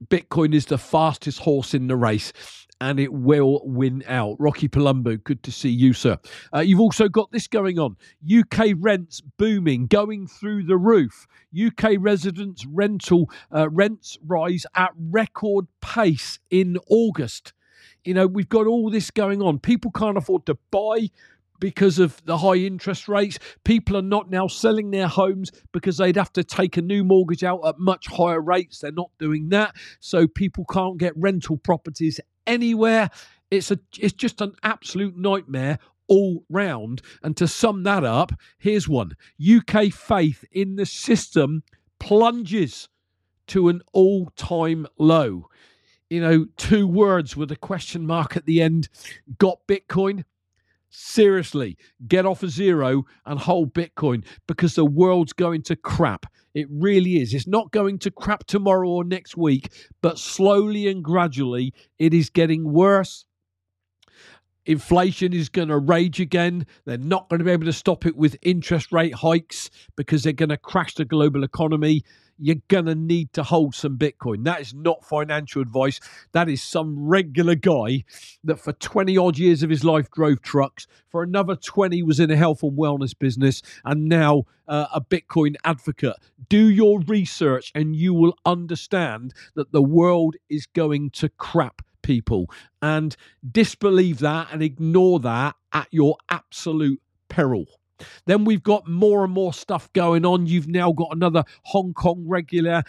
Bitcoin 0.07 0.55
is 0.55 0.67
the 0.67 0.79
fastest 0.79 1.41
horse 1.41 1.75
in 1.75 1.87
the 1.87 1.97
race 1.97 2.33
and 2.81 2.99
it 2.99 3.13
will 3.13 3.61
win 3.65 4.03
out. 4.07 4.37
Rocky 4.39 4.69
Palumbo, 4.69 5.23
good 5.23 5.43
to 5.43 5.53
see 5.53 5.69
you, 5.69 5.93
sir. 5.93 6.19
Uh, 6.55 6.61
you've 6.61 6.81
also 6.81 7.09
got 7.09 7.31
this 7.31 7.47
going 7.47 7.79
on 7.79 7.97
UK 8.29 8.71
rents 8.77 9.21
booming, 9.21 9.87
going 9.87 10.27
through 10.27 10.65
the 10.65 10.79
roof. 10.79 11.27
UK 11.55 11.93
residents' 11.99 12.65
rental 12.67 13.31
uh, 13.55 13.69
rents 13.69 14.19
rise 14.25 14.65
at 14.75 14.91
record 14.97 15.67
pace 15.81 16.39
in 16.51 16.79
August. 16.89 17.53
You 18.05 18.15
know, 18.15 18.27
we've 18.27 18.49
got 18.49 18.67
all 18.67 18.91
this 18.91 19.11
going 19.11 19.43
on. 19.43 19.59
People 19.59 19.91
can't 19.91 20.17
afford 20.17 20.47
to 20.47 20.57
buy 20.71 21.09
because 21.61 21.99
of 21.99 22.25
the 22.25 22.39
high 22.39 22.57
interest 22.57 23.09
rates. 23.09 23.39
People 23.65 23.97
are 23.97 24.03
not 24.03 24.31
now 24.31 24.47
selling 24.47 24.91
their 24.91 25.07
homes 25.07 25.53
because 25.73 25.99
they'd 25.99 26.17
have 26.17 26.33
to 26.33 26.43
take 26.43 26.77
a 26.77 26.83
new 26.83 27.05
mortgage 27.05 27.45
out 27.45 27.61
at 27.65 27.79
much 27.79 28.07
higher 28.09 28.41
rates. 28.41 28.81
They're 28.81 28.91
not 28.91 29.11
doing 29.19 29.51
that. 29.51 29.77
So 30.01 30.27
people 30.27 30.65
can't 30.65 30.97
get 30.97 31.13
rental 31.17 31.59
properties 31.59 32.19
anywhere. 32.51 33.11
It's 33.51 33.71
a 33.71 33.79
it's 33.99 34.13
just 34.13 34.41
an 34.41 34.55
absolute 34.63 35.17
nightmare 35.17 35.79
all 36.09 36.45
round. 36.51 37.01
And 37.23 37.37
to 37.37 37.49
sum 37.49 37.85
that 37.85 38.05
up, 38.05 38.33
here's 38.59 38.89
one. 38.89 39.13
UK 39.41 39.93
faith 39.93 40.45
in 40.53 40.77
the 40.77 40.85
system 40.85 41.63
plunges 42.01 42.89
to 43.47 43.69
an 43.69 43.83
all-time 43.93 44.87
low. 44.99 45.49
You 46.09 46.21
know, 46.21 46.47
two 46.57 46.87
words 46.87 47.37
with 47.37 47.53
a 47.53 47.57
question 47.57 48.07
mark 48.07 48.37
at 48.37 48.45
the 48.45 48.61
end. 48.61 48.89
Got 49.39 49.67
Bitcoin? 49.69 50.25
Seriously, 50.91 51.77
get 52.09 52.27
off 52.27 52.43
a 52.43 52.49
zero 52.49 53.05
and 53.25 53.39
hold 53.39 53.73
Bitcoin 53.73 54.25
because 54.49 54.75
the 54.75 54.85
world's 54.85 55.33
going 55.33 55.63
to 55.63 55.77
crap. 55.77 56.27
It 56.53 56.67
really 56.69 57.21
is. 57.21 57.33
It's 57.33 57.47
not 57.47 57.71
going 57.71 58.01
to 58.01 58.11
crap 58.11 58.45
tomorrow 58.45 58.89
or 58.89 59.05
next 59.05 59.37
week, 59.37 59.73
but 60.03 60.19
slowly 60.19 60.89
and 60.89 61.03
gradually 61.03 61.73
it 62.01 62.13
is 62.13 62.29
getting 62.29 62.73
worse. 62.73 63.25
Inflation 64.67 65.33
is 65.33 65.49
going 65.49 65.69
to 65.69 65.79
rage 65.79 66.21
again. 66.21 66.67
They're 66.85 66.99
not 66.99 67.29
going 67.29 67.39
to 67.39 67.45
be 67.45 67.53
able 67.53 67.67
to 67.67 67.73
stop 67.73 68.05
it 68.05 68.17
with 68.17 68.37
interest 68.43 68.91
rate 68.91 69.15
hikes 69.15 69.71
because 69.97 70.25
they're 70.25 70.33
going 70.33 70.51
to 70.51 70.57
crash 70.57 70.95
the 70.95 71.05
global 71.05 71.45
economy 71.45 72.03
you're 72.41 72.63
going 72.69 72.87
to 72.87 72.95
need 72.95 73.33
to 73.35 73.43
hold 73.43 73.75
some 73.75 73.99
Bitcoin. 73.99 74.45
That 74.45 74.61
is 74.61 74.75
not 74.75 75.05
financial 75.05 75.63
advice. 75.63 76.01
That 76.33 76.49
is 76.49 76.63
some 76.63 77.07
regular 77.07 77.55
guy 77.55 78.05
that 78.45 78.59
for 78.59 78.73
20 78.73 79.17
odd 79.17 79.39
years 79.39 79.63
of 79.63 79.71
his 79.71 79.85
life 79.85 80.11
drove 80.11 80.41
trucks, 80.41 80.87
for 81.09 81.23
another 81.23 81.57
20 81.57 82.03
was 82.03 82.21
in 82.21 82.31
a 82.31 82.37
health 82.37 82.63
and 82.63 82.77
wellness 82.77 83.17
business, 83.19 83.63
and 83.85 84.09
now 84.09 84.45
uh, 84.67 84.87
a 84.95 85.01
Bitcoin 85.01 85.57
advocate. 85.65 86.17
Do 86.49 86.69
your 86.69 87.01
research 87.01 87.73
and 87.75 87.95
you 87.95 88.15
will 88.15 88.37
understand 88.47 89.35
that 89.55 89.73
the 89.73 89.83
world 89.83 90.37
is 90.49 90.67
going 90.67 91.11
to 91.11 91.29
crap 91.29 91.83
people 92.03 92.47
and 92.81 93.17
disbelieve 93.51 94.19
that 94.21 94.49
and 94.53 94.63
ignore 94.63 95.21
that 95.21 95.57
at 95.73 95.89
your 95.91 96.17
absolute 96.31 97.01
peril. 97.29 97.67
Then 98.27 98.45
we've 98.45 98.63
got 98.63 98.89
more 98.89 99.25
and 99.25 99.33
more 99.33 99.53
stuff 99.53 99.93
going 99.93 100.25
on. 100.25 100.47
You've 100.47 100.69
now 100.69 100.93
got 100.93 101.09
another 101.13 101.45
Hong 101.65 101.95
Kong 101.95 102.25
regular 102.27 102.83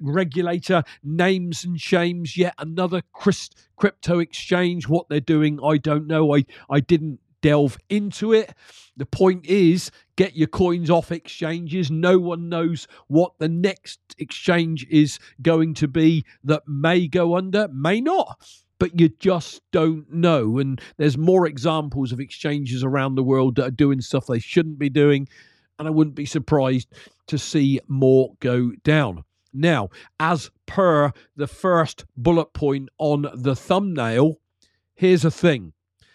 regulator, 0.00 0.82
names 1.02 1.64
and 1.64 1.80
shames, 1.80 2.36
yet 2.36 2.54
another 2.58 3.02
crypto 3.12 4.18
exchange. 4.18 4.88
What 4.88 5.08
they're 5.08 5.20
doing, 5.20 5.58
I 5.64 5.78
don't 5.78 6.06
know. 6.06 6.34
I, 6.34 6.44
I 6.70 6.80
didn't 6.80 7.20
delve 7.42 7.76
into 7.90 8.32
it. 8.32 8.54
The 8.96 9.04
point 9.06 9.44
is, 9.44 9.90
get 10.16 10.36
your 10.36 10.48
coins 10.48 10.88
off 10.88 11.12
exchanges. 11.12 11.90
No 11.90 12.18
one 12.18 12.48
knows 12.48 12.88
what 13.08 13.32
the 13.38 13.50
next 13.50 14.00
exchange 14.18 14.86
is 14.88 15.18
going 15.42 15.74
to 15.74 15.88
be 15.88 16.24
that 16.44 16.66
may 16.66 17.06
go 17.06 17.36
under, 17.36 17.68
may 17.68 18.00
not 18.00 18.63
but 18.78 18.98
you 18.98 19.08
just 19.08 19.62
don't 19.72 20.12
know. 20.12 20.58
And 20.58 20.80
there's 20.96 21.18
more 21.18 21.46
examples 21.46 22.12
of 22.12 22.20
exchanges 22.20 22.82
around 22.84 23.14
the 23.14 23.22
world 23.22 23.56
that 23.56 23.66
are 23.66 23.70
doing 23.70 24.00
stuff 24.00 24.26
they 24.26 24.38
shouldn't 24.38 24.78
be 24.78 24.90
doing. 24.90 25.28
And 25.78 25.88
I 25.88 25.90
wouldn't 25.90 26.16
be 26.16 26.26
surprised 26.26 26.88
to 27.26 27.38
see 27.38 27.80
more 27.88 28.34
go 28.40 28.72
down. 28.84 29.24
Now, 29.52 29.90
as 30.18 30.50
per 30.66 31.12
the 31.36 31.46
first 31.46 32.04
bullet 32.16 32.52
point 32.52 32.88
on 32.98 33.26
the 33.34 33.54
thumbnail, 33.54 34.40
here's 34.94 35.24
a 35.24 35.30
thing 35.30 35.72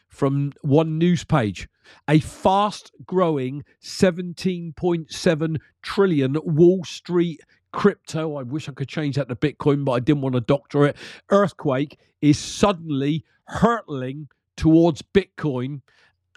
from 0.09 0.51
one 0.61 0.97
news 0.97 1.23
page. 1.23 1.69
A 2.07 2.19
fast 2.19 2.91
growing 3.05 3.63
17.7 3.81 5.57
trillion 5.81 6.37
Wall 6.43 6.83
Street 6.83 7.41
crypto. 7.71 8.35
I 8.35 8.43
wish 8.43 8.69
I 8.69 8.73
could 8.73 8.87
change 8.87 9.15
that 9.15 9.29
to 9.29 9.35
Bitcoin, 9.35 9.85
but 9.85 9.93
I 9.93 9.99
didn't 9.99 10.21
want 10.21 10.35
to 10.35 10.41
doctor 10.41 10.85
it. 10.85 10.95
Earthquake 11.29 11.97
is 12.21 12.37
suddenly 12.37 13.23
hurtling 13.45 14.27
towards 14.55 15.01
Bitcoin 15.01 15.81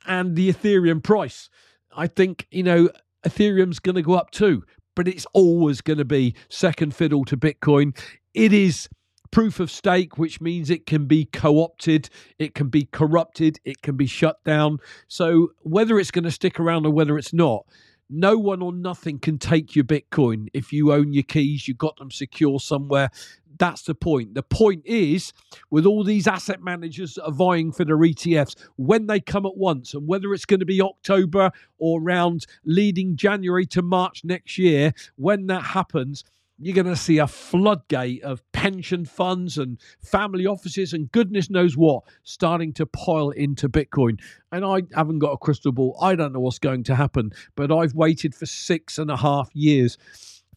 and 0.07 0.37
the 0.37 0.53
Ethereum 0.53 1.03
price. 1.03 1.49
I 1.95 2.07
think, 2.07 2.47
you 2.51 2.63
know, 2.63 2.89
Ethereum's 3.25 3.79
going 3.79 3.97
to 3.97 4.03
go 4.03 4.15
up 4.15 4.31
too, 4.31 4.65
but 4.95 5.09
it's 5.09 5.27
always 5.33 5.81
going 5.81 5.99
to 5.99 6.05
be 6.05 6.35
second 6.49 6.95
fiddle 6.95 7.25
to 7.27 7.37
Bitcoin. 7.37 7.97
It 8.35 8.53
is 8.53 8.89
proof 9.31 9.61
of 9.61 9.71
stake, 9.71 10.19
which 10.19 10.41
means 10.41 10.71
it 10.71 10.87
can 10.87 11.07
be 11.07 11.25
co 11.25 11.63
opted, 11.63 12.09
it 12.39 12.55
can 12.55 12.69
be 12.69 12.85
corrupted, 12.85 13.59
it 13.65 13.83
can 13.83 13.97
be 13.97 14.07
shut 14.07 14.43
down. 14.45 14.79
So 15.09 15.53
whether 15.61 15.99
it's 15.99 16.11
going 16.11 16.25
to 16.25 16.31
stick 16.31 16.61
around 16.61 16.87
or 16.87 16.93
whether 16.93 17.19
it's 17.19 17.33
not, 17.33 17.67
no 18.13 18.37
one 18.37 18.61
or 18.61 18.73
nothing 18.73 19.19
can 19.19 19.39
take 19.39 19.75
your 19.75 19.87
Bitcoin. 19.87 20.49
If 20.53 20.73
you 20.73 20.93
own 20.93 21.15
your 21.15 21.23
keys, 21.23 21.67
you 21.67 21.75
got 21.75 21.97
them 21.97 22.11
secure 22.11 22.61
somewhere. 22.61 23.11
That's 23.59 23.83
the 23.83 23.95
point. 23.95 24.35
The 24.35 24.43
point 24.43 24.83
is, 24.85 25.33
with 25.71 25.87
all 25.87 26.05
these 26.05 26.27
asset 26.27 26.63
managers 26.63 27.15
that 27.15 27.25
are 27.25 27.33
vying 27.33 27.73
for 27.73 27.85
their 27.85 27.97
ETFs, 27.97 28.55
when 28.77 29.07
they 29.07 29.21
come 29.21 29.47
at 29.47 29.57
once, 29.57 29.95
and 29.95 30.07
whether 30.07 30.35
it's 30.35 30.45
going 30.45 30.61
to 30.61 30.67
be 30.67 30.83
October 30.83 31.51
or 31.79 32.03
around 32.03 32.47
leading 32.65 33.17
January 33.17 33.67
to 33.67 33.83
March 33.83 34.25
next 34.25 34.59
year, 34.59 34.93
when 35.17 35.47
that 35.47 35.63
happens, 35.63 36.25
you're 36.59 36.75
going 36.75 36.87
to 36.87 36.97
see 36.97 37.19
a 37.19 37.27
floodgate 37.27 38.23
of 38.23 38.43
pension 38.63 39.05
funds 39.05 39.59
and 39.59 39.77
family 40.01 40.47
offices 40.47 40.93
and 40.93 41.11
goodness 41.11 41.51
knows 41.51 41.77
what 41.77 42.05
starting 42.23 42.73
to 42.73 42.87
pile 42.87 43.31
into 43.31 43.69
Bitcoin. 43.69 44.21
And 44.53 44.65
I 44.65 44.83
haven't 44.95 45.19
got 45.19 45.33
a 45.33 45.37
crystal 45.37 45.73
ball. 45.73 45.99
I 46.01 46.15
don't 46.15 46.33
know 46.33 46.39
what's 46.39 46.61
going 46.61 46.85
to 46.85 46.95
happen, 46.95 47.33
but 47.57 47.73
I've 47.73 47.97
waited 47.97 48.37
for 48.37 48.47
six 48.47 48.99
and 48.99 49.11
a 49.11 49.17
half 49.17 49.51
years 49.53 49.99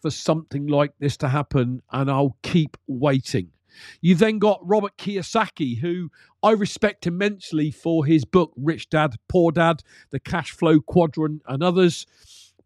for 0.04 0.12
something 0.12 0.68
like 0.68 0.94
this 1.00 1.18
to 1.18 1.30
happen, 1.30 1.82
and 1.92 2.12
I'll 2.12 2.38
keep 2.44 2.78
waiting. 2.86 3.50
You 4.02 4.14
then 4.14 4.38
got 4.38 4.60
Robert 4.62 4.98
Kiyosaki, 4.98 5.80
who 5.80 6.12
I 6.44 6.52
respect 6.52 7.08
immensely 7.08 7.72
for 7.72 8.06
his 8.06 8.24
book, 8.24 8.54
Rich 8.56 8.92
Dad, 8.92 9.16
Poor 9.28 9.52
Dad, 9.52 9.82
The 10.12 10.20
Cash 10.20 10.52
Flow 10.52 10.80
Quadrant, 10.80 11.42
and 11.48 11.64
others. 11.64 12.06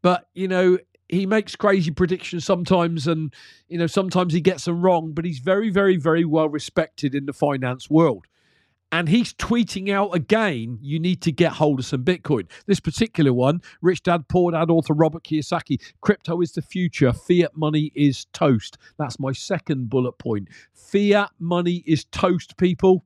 But, 0.02 0.28
you 0.34 0.50
know, 0.50 0.80
he 1.10 1.26
makes 1.26 1.56
crazy 1.56 1.92
predictions 1.92 2.46
sometimes 2.46 3.08
and 3.08 3.34
you 3.68 3.78
know 3.78 3.88
sometimes 3.88 4.34
he 4.34 4.40
gets 4.40 4.66
them 4.66 4.82
wrong 4.82 5.12
but 5.12 5.26
he's 5.26 5.40
very 5.40 5.70
very 5.70 5.98
very 5.98 6.24
well 6.24 6.48
respected 6.48 7.14
in 7.14 7.26
the 7.26 7.34
finance 7.34 7.90
world 7.90 8.26
and 8.92 9.10
he's 9.10 9.34
tweeting 9.34 9.92
out 9.92 10.16
again 10.16 10.78
you 10.82 11.00
need 11.00 11.22
to 11.22 11.32
get 11.32 11.54
hold 11.54 11.80
of 11.80 11.86
some 11.86 12.04
bitcoin 12.04 12.48
this 12.68 12.80
particular 12.80 13.34
one 13.34 13.62
rich 13.82 14.04
dad 14.04 14.28
poor 14.30 14.52
dad 14.52 14.70
author 14.70 14.94
robert 14.94 15.24
kiyosaki 15.24 15.82
crypto 16.02 16.40
is 16.42 16.54
the 16.54 16.62
future 16.62 17.12
fiat 17.12 17.56
money 17.56 17.92
is 17.96 18.26
toast 18.34 18.78
that's 18.98 19.20
my 19.20 19.32
second 19.32 19.90
bullet 19.90 20.18
point 20.18 20.48
fiat 20.74 21.32
money 21.40 21.84
is 21.86 22.06
toast 22.06 22.56
people 22.58 23.04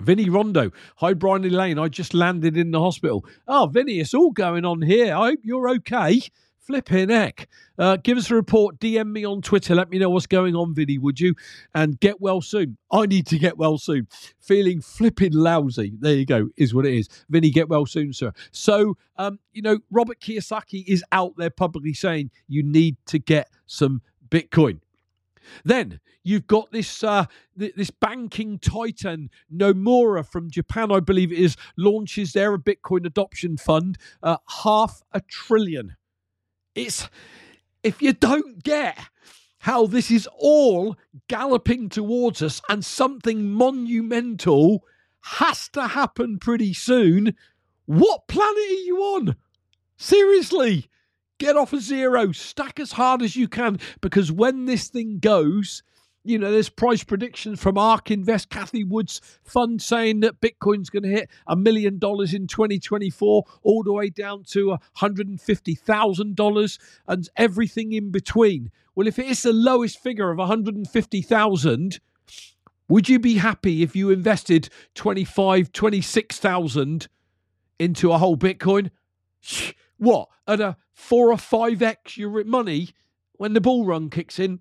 Vinny 0.00 0.30
Rondo. 0.30 0.70
Hi, 0.96 1.12
Brian 1.12 1.42
Lane. 1.42 1.78
I 1.78 1.88
just 1.88 2.14
landed 2.14 2.56
in 2.56 2.70
the 2.70 2.80
hospital. 2.80 3.26
Oh, 3.46 3.66
Vinny, 3.66 4.00
it's 4.00 4.14
all 4.14 4.30
going 4.30 4.64
on 4.64 4.80
here. 4.80 5.14
I 5.14 5.28
hope 5.28 5.40
you're 5.42 5.68
okay. 5.68 6.22
Flipping 6.62 7.08
heck. 7.08 7.48
Uh, 7.76 7.96
give 7.96 8.16
us 8.16 8.30
a 8.30 8.36
report. 8.36 8.78
DM 8.78 9.10
me 9.10 9.24
on 9.24 9.42
Twitter. 9.42 9.74
Let 9.74 9.90
me 9.90 9.98
know 9.98 10.10
what's 10.10 10.28
going 10.28 10.54
on, 10.54 10.74
Vinny, 10.74 10.96
would 10.96 11.18
you? 11.18 11.34
And 11.74 11.98
get 11.98 12.20
well 12.20 12.40
soon. 12.40 12.76
I 12.92 13.06
need 13.06 13.26
to 13.28 13.38
get 13.38 13.58
well 13.58 13.78
soon. 13.78 14.06
Feeling 14.38 14.80
flipping 14.80 15.32
lousy. 15.32 15.94
There 15.98 16.14
you 16.14 16.24
go, 16.24 16.50
is 16.56 16.72
what 16.72 16.86
it 16.86 16.94
is. 16.94 17.08
Vinny, 17.28 17.50
get 17.50 17.68
well 17.68 17.84
soon, 17.84 18.12
sir. 18.12 18.32
So, 18.52 18.96
um, 19.16 19.40
you 19.52 19.60
know, 19.60 19.80
Robert 19.90 20.20
Kiyosaki 20.20 20.84
is 20.86 21.02
out 21.10 21.32
there 21.36 21.50
publicly 21.50 21.94
saying 21.94 22.30
you 22.46 22.62
need 22.62 22.96
to 23.06 23.18
get 23.18 23.48
some 23.66 24.00
Bitcoin. 24.30 24.78
Then 25.64 25.98
you've 26.22 26.46
got 26.46 26.70
this 26.70 27.02
uh, 27.02 27.26
th- 27.58 27.74
this 27.74 27.90
banking 27.90 28.60
titan 28.60 29.30
Nomura 29.52 30.24
from 30.24 30.48
Japan, 30.48 30.92
I 30.92 31.00
believe 31.00 31.32
it 31.32 31.38
is, 31.40 31.56
launches 31.76 32.34
their 32.34 32.56
Bitcoin 32.56 33.04
adoption 33.04 33.56
fund, 33.56 33.98
uh, 34.22 34.36
half 34.62 35.02
a 35.10 35.20
trillion 35.22 35.96
it's 36.74 37.08
if 37.82 38.00
you 38.00 38.12
don't 38.12 38.62
get 38.62 38.98
how 39.58 39.86
this 39.86 40.10
is 40.10 40.28
all 40.38 40.96
galloping 41.28 41.88
towards 41.88 42.42
us 42.42 42.60
and 42.68 42.84
something 42.84 43.50
monumental 43.50 44.84
has 45.20 45.68
to 45.68 45.86
happen 45.88 46.38
pretty 46.38 46.74
soon, 46.74 47.34
what 47.86 48.26
planet 48.26 48.56
are 48.56 48.84
you 48.84 48.98
on? 48.98 49.36
Seriously, 49.96 50.88
get 51.38 51.56
off 51.56 51.72
a 51.72 51.80
zero, 51.80 52.32
stack 52.32 52.80
as 52.80 52.92
hard 52.92 53.22
as 53.22 53.36
you 53.36 53.46
can, 53.46 53.78
because 54.00 54.32
when 54.32 54.66
this 54.66 54.88
thing 54.88 55.18
goes, 55.20 55.82
you 56.24 56.38
know, 56.38 56.52
there's 56.52 56.68
price 56.68 57.02
predictions 57.02 57.60
from 57.60 57.76
ARK 57.76 58.10
Invest, 58.10 58.48
Cathie 58.50 58.84
Wood's 58.84 59.20
fund 59.42 59.82
saying 59.82 60.20
that 60.20 60.40
Bitcoin's 60.40 60.90
going 60.90 61.02
to 61.02 61.08
hit 61.08 61.28
a 61.46 61.56
million 61.56 61.98
dollars 61.98 62.32
in 62.32 62.46
2024, 62.46 63.44
all 63.62 63.82
the 63.82 63.92
way 63.92 64.08
down 64.08 64.44
to 64.44 64.76
$150,000 64.98 66.78
and 67.08 67.28
everything 67.36 67.92
in 67.92 68.10
between. 68.10 68.70
Well, 68.94 69.06
if 69.06 69.18
it 69.18 69.26
is 69.26 69.42
the 69.42 69.52
lowest 69.52 69.98
figure 70.00 70.30
of 70.30 70.38
150,000, 70.38 72.00
would 72.88 73.08
you 73.08 73.18
be 73.18 73.38
happy 73.38 73.82
if 73.82 73.96
you 73.96 74.10
invested 74.10 74.68
25, 74.94 75.72
26,000 75.72 77.08
into 77.78 78.12
a 78.12 78.18
whole 78.18 78.36
Bitcoin? 78.36 78.90
What, 79.96 80.28
at 80.46 80.60
a 80.60 80.76
four 80.92 81.32
or 81.32 81.38
five 81.38 81.82
X 81.82 82.16
your 82.16 82.44
money 82.44 82.90
when 83.32 83.54
the 83.54 83.60
bull 83.60 83.84
run 83.86 84.10
kicks 84.10 84.38
in? 84.38 84.60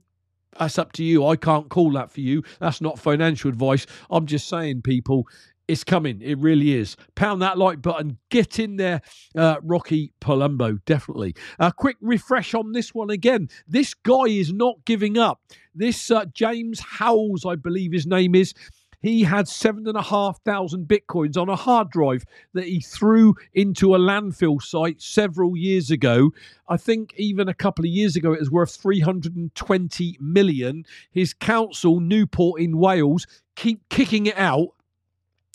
That's 0.60 0.78
up 0.78 0.92
to 0.94 1.04
you. 1.04 1.26
I 1.26 1.36
can't 1.36 1.70
call 1.70 1.92
that 1.92 2.12
for 2.12 2.22
you. 2.22 2.44
That's 2.60 2.82
not 2.82 3.00
financial 3.00 3.50
advice. 3.50 3.86
I'm 4.10 4.26
just 4.26 4.48
saying, 4.48 4.82
people, 4.82 5.28
it's 5.68 5.84
coming. 5.84 6.22
It 6.22 6.38
really 6.38 6.74
is. 6.74 6.98
Pound 7.16 7.42
that 7.42 7.58
like 7.58 7.82
button. 7.82 8.18
Get 8.30 8.60
in 8.60 8.76
there, 8.76 9.02
uh, 9.38 9.58
Rocky 9.64 10.12
Palumbo. 10.20 10.84
Definitely. 10.86 11.36
A 11.60 11.72
quick 11.72 11.96
refresh 12.02 12.54
on 12.54 12.74
this 12.74 12.94
one 12.94 13.10
again. 13.10 13.48
This 13.68 13.94
guy 13.94 14.26
is 14.28 14.52
not 14.52 14.84
giving 14.86 15.18
up. 15.18 15.42
This 15.74 16.12
uh, 16.12 16.26
James 16.26 16.82
Howells, 16.82 17.46
I 17.46 17.56
believe 17.56 17.94
his 17.94 18.06
name 18.06 18.36
is. 18.36 18.54
He 19.02 19.24
had 19.24 19.48
seven 19.48 19.88
and 19.88 19.98
a 19.98 20.02
half 20.02 20.42
thousand 20.44 20.88
bitcoins 20.88 21.38
on 21.38 21.50
a 21.50 21.56
hard 21.56 21.90
drive 21.90 22.26
that 22.54 22.66
he 22.66 22.80
threw 22.80 23.36
into 23.54 23.96
a 23.96 24.00
landfill 24.00 24.62
site 24.62 25.02
several 25.02 25.58
years 25.58 25.90
ago. 25.90 26.32
I 26.68 26.78
think 26.78 27.14
even 27.18 27.50
a 27.50 27.54
couple 27.54 27.84
of 27.84 27.92
years 27.92 28.16
ago 28.16 28.34
it 28.34 28.40
was 28.40 28.52
worth 28.52 28.76
320 28.76 30.18
million. 30.20 30.86
His 31.12 31.34
council, 31.34 32.00
Newport 32.00 32.62
in 32.62 32.78
Wales, 32.78 33.26
keep 33.56 33.90
kicking 33.90 34.28
it 34.28 34.38
out 34.38 34.70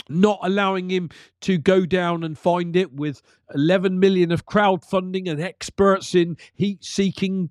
not 0.09 0.39
allowing 0.43 0.91
him 0.91 1.11
to 1.41 1.59
go 1.59 1.85
down 1.85 2.23
and 2.23 2.39
find 2.39 2.77
it 2.77 2.93
with 2.93 3.23
11 3.55 3.99
million 3.99 4.31
of 4.31 4.47
crowdfunding 4.47 5.29
and 5.29 5.41
experts 5.41 6.15
in 6.15 6.37
heat 6.55 6.85
seeking 6.85 7.51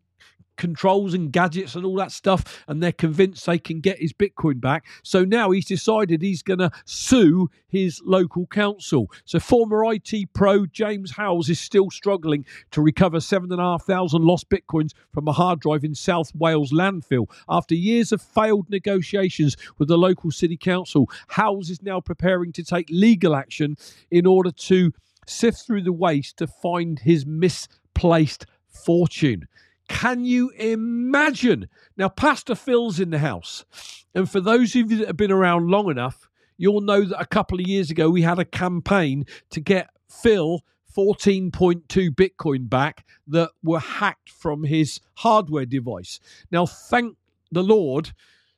controls 0.58 1.14
and 1.14 1.32
gadgets 1.32 1.76
and 1.76 1.86
all 1.86 1.96
that 1.96 2.12
stuff, 2.12 2.64
and 2.68 2.82
they're 2.82 2.92
convinced 2.92 3.46
they 3.46 3.60
can 3.60 3.80
get 3.80 4.00
his 4.00 4.14
Bitcoin 4.14 4.60
back. 4.62 4.86
So 5.04 5.26
now 5.26 5.52
he's 5.52 5.66
decided 5.66 6.22
he's 6.22 6.44
going 6.44 6.60
to 6.60 6.72
sue 6.86 7.50
his 7.68 8.02
local 8.06 8.48
council. 8.48 9.12
So 9.26 9.40
former 9.40 9.84
IT 9.94 10.34
pro 10.34 10.66
James 10.66 11.12
Howells 11.12 11.50
is 11.50 11.60
still 11.60 11.90
struggling 11.90 12.46
to 12.72 12.82
recover 12.82 13.20
seven 13.20 13.52
and 13.52 13.62
a 13.62 13.64
half 13.64 13.84
thousand 13.84 14.24
lost 14.24 14.50
Bitcoins 14.50 14.92
from 15.14 15.28
a 15.28 15.34
hard 15.34 15.60
drive 15.60 15.84
in 15.84 15.96
South 15.96 16.34
Wales 16.36 16.72
landfill. 16.72 17.28
After 17.50 17.76
years 17.76 18.12
of 18.12 18.22
failed 18.22 18.70
negotiations 18.70 19.58
with 19.78 19.88
the 19.88 19.98
local 19.98 20.32
city 20.32 20.58
council, 20.58 21.10
Howells 21.28 21.70
is 21.70 21.82
now 21.82 22.00
preparing 22.00 22.52
to 22.54 22.64
take 22.64 22.88
legal 22.90 23.36
action 23.36 23.76
in 24.10 24.26
order 24.26 24.52
to 24.52 24.92
sift 25.28 25.66
through 25.66 25.82
the 25.82 25.94
waste 25.94 26.38
to 26.38 26.48
find 26.48 27.00
his 27.00 27.26
misplaced 27.26 28.46
fortune. 28.68 29.48
Can 29.88 30.26
you 30.26 30.50
imagine? 30.52 31.70
Now, 31.98 32.10
Pastor 32.10 32.56
Phil's 32.56 33.00
in 33.00 33.10
the 33.12 33.20
house. 33.20 33.66
And 34.14 34.30
for 34.30 34.40
those 34.40 34.76
of 34.76 34.92
you 34.92 34.98
that 35.00 35.08
have 35.08 35.18
been 35.18 35.32
around 35.32 35.70
long 35.70 35.90
enough, 35.90 36.30
you'll 36.58 36.82
know 36.82 37.04
that 37.04 37.20
a 37.20 37.26
couple 37.26 37.60
of 37.60 37.68
years 37.68 37.92
ago 37.92 38.10
we 38.10 38.22
had 38.22 38.40
a 38.40 38.46
campaign 38.46 39.26
to 39.50 39.60
get 39.60 39.90
Phil 40.10 40.62
14.2 40.96 41.82
Bitcoin 42.10 42.70
back 42.70 43.06
that 43.28 43.52
were 43.62 43.80
hacked 43.80 44.30
from 44.30 44.64
his 44.64 45.02
hardware 45.16 45.66
device. 45.66 46.20
Now, 46.52 46.66
thank 46.66 47.18
the 47.52 47.64
Lord, 47.64 48.14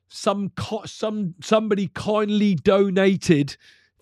some 0.07 0.51
some 0.85 1.35
somebody 1.41 1.87
kindly 1.87 2.55
donated 2.55 3.57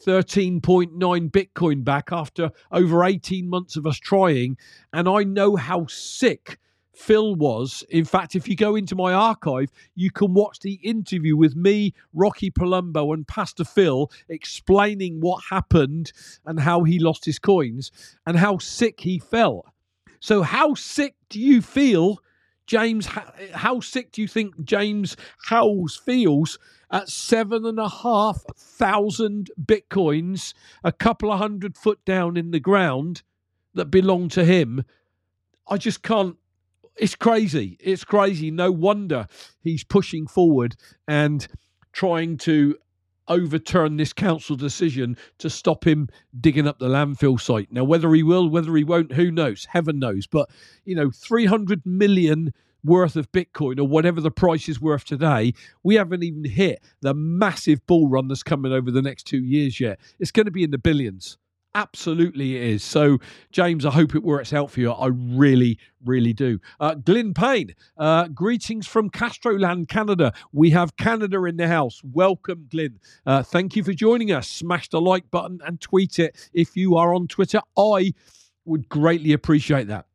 13.9 0.06 1.32
Bitcoin 1.32 1.84
back 1.84 2.10
after 2.12 2.52
over 2.72 3.04
18 3.04 3.50
months 3.50 3.76
of 3.78 3.88
us 3.88 3.98
trying, 3.98 4.58
and 4.92 5.08
I 5.08 5.24
know 5.24 5.56
how 5.56 5.86
sick 5.88 6.60
Phil 6.96 7.36
was. 7.36 7.84
In 7.90 8.06
fact, 8.06 8.36
if 8.36 8.48
you 8.48 8.56
go 8.56 8.76
into 8.76 8.96
my 8.96 9.14
archive, 9.14 9.70
you 9.96 10.12
can 10.12 10.34
watch 10.34 10.60
the 10.60 10.80
interview 10.84 11.36
with 11.36 11.56
me, 11.56 11.94
Rocky 12.14 12.50
Palumbo, 12.50 13.14
and 13.14 13.28
Pastor 13.28 13.64
Phil 13.64 14.10
explaining 14.30 15.20
what 15.20 15.44
happened 15.50 16.12
and 16.46 16.60
how 16.60 16.84
he 16.84 17.00
lost 17.00 17.26
his 17.26 17.40
coins 17.40 17.92
and 18.26 18.38
how 18.38 18.58
sick 18.58 19.02
he 19.02 19.20
felt. 19.20 19.68
So, 20.20 20.42
how 20.42 20.74
sick 20.74 21.16
do 21.30 21.40
you 21.40 21.62
feel, 21.62 22.20
James? 22.66 23.08
How 23.54 23.80
sick 23.80 24.12
do 24.12 24.22
you 24.22 24.28
think 24.28 24.64
James 24.64 25.18
Howells 25.48 25.98
feels 25.98 26.58
at 26.92 27.10
seven 27.10 27.66
and 27.66 27.80
a 27.80 27.90
half 27.90 28.42
thousand 28.56 29.52
bitcoins, 29.62 30.54
a 30.84 30.92
couple 30.92 31.32
of 31.32 31.40
hundred 31.40 31.78
foot 31.78 32.04
down 32.06 32.38
in 32.38 32.52
the 32.52 32.60
ground 32.60 33.22
that 33.74 33.92
belong 33.92 34.30
to 34.30 34.46
him? 34.46 34.84
I 35.68 35.78
just 35.78 36.02
can't 36.02 36.38
it's 36.98 37.16
crazy. 37.16 37.78
It's 37.80 38.04
crazy. 38.04 38.52
No 38.52 38.72
wonder 38.72 39.28
he's 39.62 39.84
pushing 39.84 40.28
forward 40.28 40.76
and 41.08 41.48
trying 41.92 42.38
to 42.38 42.76
overturn 43.28 43.98
this 43.98 44.14
council 44.14 44.56
decision 44.56 45.18
to 45.40 45.50
stop 45.50 45.86
him 45.86 46.08
digging 46.40 46.68
up 46.68 46.80
the 46.80 46.88
landfill 46.88 47.40
site. 47.40 47.72
Now, 47.72 47.84
whether 47.84 48.14
he 48.14 48.24
will, 48.24 48.50
whether 48.50 48.76
he 48.76 48.84
won't, 48.84 49.14
who 49.14 49.32
knows? 49.32 49.68
Heaven 49.72 50.00
knows. 50.00 50.28
But, 50.28 50.50
you 50.84 50.96
know, 50.96 51.10
300 51.12 51.86
million 51.86 52.54
worth 52.84 53.16
of 53.16 53.32
Bitcoin 53.32 53.80
or 53.80 53.86
whatever 53.86 54.22
the 54.22 54.32
price 54.32 54.70
is 54.70 54.80
worth 54.80 55.06
today, 55.06 55.54
we 55.84 55.96
haven't 55.96 56.24
even 56.24 56.46
hit 56.46 56.84
the 57.02 57.14
massive 57.14 57.86
bull 57.88 58.08
run 58.08 58.28
that's 58.28 58.44
coming 58.44 58.72
over 58.72 58.92
the 58.92 59.02
next 59.02 59.24
two 59.24 59.44
years 59.44 59.80
yet. 59.80 60.00
It's 60.20 60.32
going 60.32 60.46
to 60.46 60.52
be 60.52 60.64
in 60.64 60.72
the 60.72 60.78
billions. 60.78 61.38
Absolutely, 61.76 62.56
it 62.56 62.64
is. 62.64 62.84
So, 62.86 63.20
James, 63.52 63.86
I 63.86 63.92
hope 63.92 64.16
it 64.16 64.24
works 64.24 64.54
out 64.54 64.72
for 64.72 64.80
you. 64.80 64.92
I 64.92 65.08
really, 65.08 65.78
really 66.06 66.32
do. 66.32 66.60
Uh, 66.80 66.94
Glyn 66.96 67.34
Payne, 67.34 67.76
uh, 67.98 68.30
greetings 68.30 68.88
from 68.88 69.10
Castroland, 69.10 69.90
Canada. 69.90 70.32
We 70.54 70.70
have 70.70 70.96
Canada 70.96 71.44
in 71.44 71.58
the 71.58 71.68
house. 71.68 72.02
Welcome, 72.02 72.68
Glyn. 72.72 73.02
Uh, 73.26 73.44
thank 73.44 73.76
you 73.76 73.84
for 73.84 73.92
joining 73.92 74.32
us. 74.32 74.48
Smash 74.48 74.88
the 74.88 75.02
like 75.02 75.30
button 75.32 75.60
and 75.66 75.82
tweet 75.82 76.18
it 76.18 76.50
if 76.54 76.78
you 76.78 76.96
are 76.96 77.14
on 77.14 77.28
Twitter. 77.28 77.60
I 77.78 78.14
would 78.64 78.88
greatly 78.88 79.34
appreciate 79.34 79.88
that. 79.90 80.06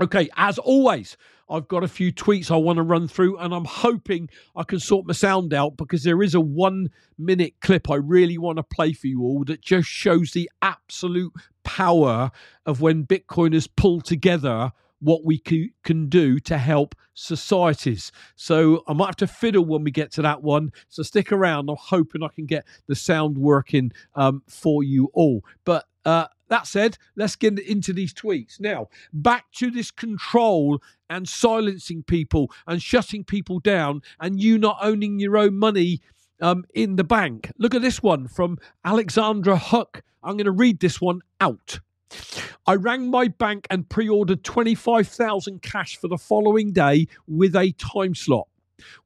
Okay, 0.00 0.28
as 0.36 0.58
always, 0.58 1.16
I've 1.50 1.68
got 1.68 1.84
a 1.84 1.88
few 1.88 2.12
tweets 2.12 2.50
I 2.50 2.56
want 2.56 2.76
to 2.76 2.82
run 2.82 3.08
through, 3.08 3.38
and 3.38 3.52
I'm 3.52 3.64
hoping 3.64 4.28
I 4.54 4.62
can 4.62 4.80
sort 4.80 5.06
my 5.06 5.12
sound 5.12 5.52
out 5.52 5.76
because 5.76 6.04
there 6.04 6.22
is 6.22 6.34
a 6.34 6.40
one 6.40 6.90
minute 7.18 7.54
clip 7.60 7.90
I 7.90 7.96
really 7.96 8.38
want 8.38 8.58
to 8.58 8.62
play 8.62 8.92
for 8.92 9.08
you 9.08 9.22
all 9.22 9.44
that 9.44 9.60
just 9.60 9.88
shows 9.88 10.32
the 10.32 10.50
absolute 10.62 11.32
power 11.64 12.30
of 12.64 12.80
when 12.80 13.06
Bitcoiners 13.06 13.68
pull 13.76 14.00
together 14.00 14.72
what 15.00 15.24
we 15.24 15.38
can 15.38 16.08
do 16.08 16.38
to 16.40 16.58
help 16.58 16.94
societies. 17.14 18.12
So 18.36 18.82
I 18.86 18.92
might 18.92 19.06
have 19.06 19.16
to 19.16 19.26
fiddle 19.26 19.64
when 19.64 19.82
we 19.82 19.90
get 19.90 20.12
to 20.12 20.22
that 20.22 20.42
one. 20.42 20.72
So 20.88 21.02
stick 21.02 21.32
around. 21.32 21.68
I'm 21.68 21.76
hoping 21.78 22.22
I 22.22 22.28
can 22.28 22.46
get 22.46 22.64
the 22.86 22.94
sound 22.94 23.38
working 23.38 23.92
um, 24.14 24.42
for 24.46 24.82
you 24.82 25.10
all. 25.14 25.42
But 25.64 25.86
uh, 26.04 26.26
that 26.48 26.66
said, 26.66 26.98
let's 27.16 27.36
get 27.36 27.58
into 27.58 27.92
these 27.92 28.12
tweets. 28.12 28.60
Now, 28.60 28.88
back 29.12 29.50
to 29.52 29.70
this 29.70 29.90
control 29.90 30.82
and 31.08 31.28
silencing 31.28 32.02
people 32.02 32.50
and 32.66 32.82
shutting 32.82 33.24
people 33.24 33.60
down 33.60 34.02
and 34.18 34.40
you 34.40 34.58
not 34.58 34.78
owning 34.82 35.20
your 35.20 35.36
own 35.36 35.56
money 35.56 36.00
um, 36.40 36.64
in 36.74 36.96
the 36.96 37.04
bank. 37.04 37.52
Look 37.58 37.74
at 37.74 37.82
this 37.82 38.02
one 38.02 38.26
from 38.26 38.58
Alexandra 38.84 39.56
Huck. 39.56 40.02
I'm 40.22 40.36
going 40.36 40.46
to 40.46 40.50
read 40.50 40.80
this 40.80 41.00
one 41.00 41.20
out. 41.40 41.80
I 42.66 42.74
rang 42.74 43.08
my 43.08 43.28
bank 43.28 43.66
and 43.70 43.88
pre 43.88 44.08
ordered 44.08 44.42
25,000 44.42 45.62
cash 45.62 45.96
for 45.96 46.08
the 46.08 46.18
following 46.18 46.72
day 46.72 47.06
with 47.28 47.54
a 47.54 47.72
time 47.72 48.14
slot. 48.14 48.48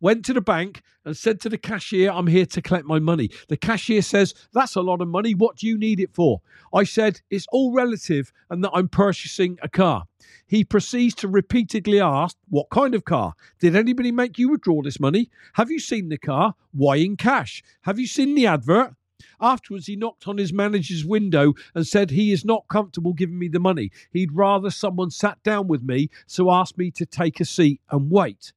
Went 0.00 0.24
to 0.26 0.32
the 0.32 0.40
bank 0.40 0.82
and 1.04 1.16
said 1.16 1.40
to 1.40 1.48
the 1.48 1.58
cashier, 1.58 2.10
I'm 2.10 2.26
here 2.26 2.46
to 2.46 2.62
collect 2.62 2.86
my 2.86 2.98
money. 2.98 3.30
The 3.48 3.56
cashier 3.56 4.02
says, 4.02 4.34
That's 4.52 4.76
a 4.76 4.80
lot 4.80 5.00
of 5.00 5.08
money. 5.08 5.34
What 5.34 5.56
do 5.56 5.66
you 5.66 5.78
need 5.78 6.00
it 6.00 6.14
for? 6.14 6.40
I 6.72 6.84
said, 6.84 7.20
It's 7.30 7.46
all 7.52 7.72
relative 7.72 8.32
and 8.50 8.64
that 8.64 8.70
I'm 8.72 8.88
purchasing 8.88 9.58
a 9.62 9.68
car. 9.68 10.04
He 10.46 10.64
proceeds 10.64 11.14
to 11.16 11.28
repeatedly 11.28 12.00
ask, 12.00 12.36
What 12.48 12.70
kind 12.70 12.94
of 12.94 13.04
car? 13.04 13.34
Did 13.60 13.76
anybody 13.76 14.12
make 14.12 14.38
you 14.38 14.50
withdraw 14.50 14.82
this 14.82 15.00
money? 15.00 15.30
Have 15.54 15.70
you 15.70 15.78
seen 15.78 16.08
the 16.08 16.18
car? 16.18 16.54
Why 16.72 16.96
in 16.96 17.16
cash? 17.16 17.62
Have 17.82 17.98
you 17.98 18.06
seen 18.06 18.34
the 18.34 18.46
advert? 18.46 18.94
Afterwards, 19.40 19.86
he 19.86 19.96
knocked 19.96 20.28
on 20.28 20.38
his 20.38 20.52
manager's 20.52 21.04
window 21.04 21.54
and 21.74 21.86
said 21.86 22.10
he 22.10 22.32
is 22.32 22.44
not 22.44 22.68
comfortable 22.68 23.12
giving 23.12 23.38
me 23.38 23.48
the 23.48 23.60
money. 23.60 23.90
He'd 24.10 24.32
rather 24.32 24.70
someone 24.70 25.10
sat 25.10 25.42
down 25.42 25.68
with 25.68 25.82
me, 25.82 26.10
so 26.26 26.50
asked 26.50 26.78
me 26.78 26.90
to 26.92 27.06
take 27.06 27.40
a 27.40 27.44
seat 27.44 27.80
and 27.90 28.10
wait. 28.10 28.52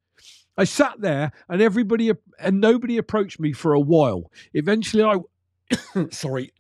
I 0.58 0.64
sat 0.64 1.02
there 1.02 1.32
and 1.50 1.62
everybody 1.62 2.12
and 2.40 2.60
nobody 2.60 2.98
approached 2.98 3.40
me 3.40 3.54
for 3.54 3.74
a 3.74 3.80
while. 3.80 4.32
Eventually, 4.54 5.04
I 5.04 5.18
sorry. 6.12 6.52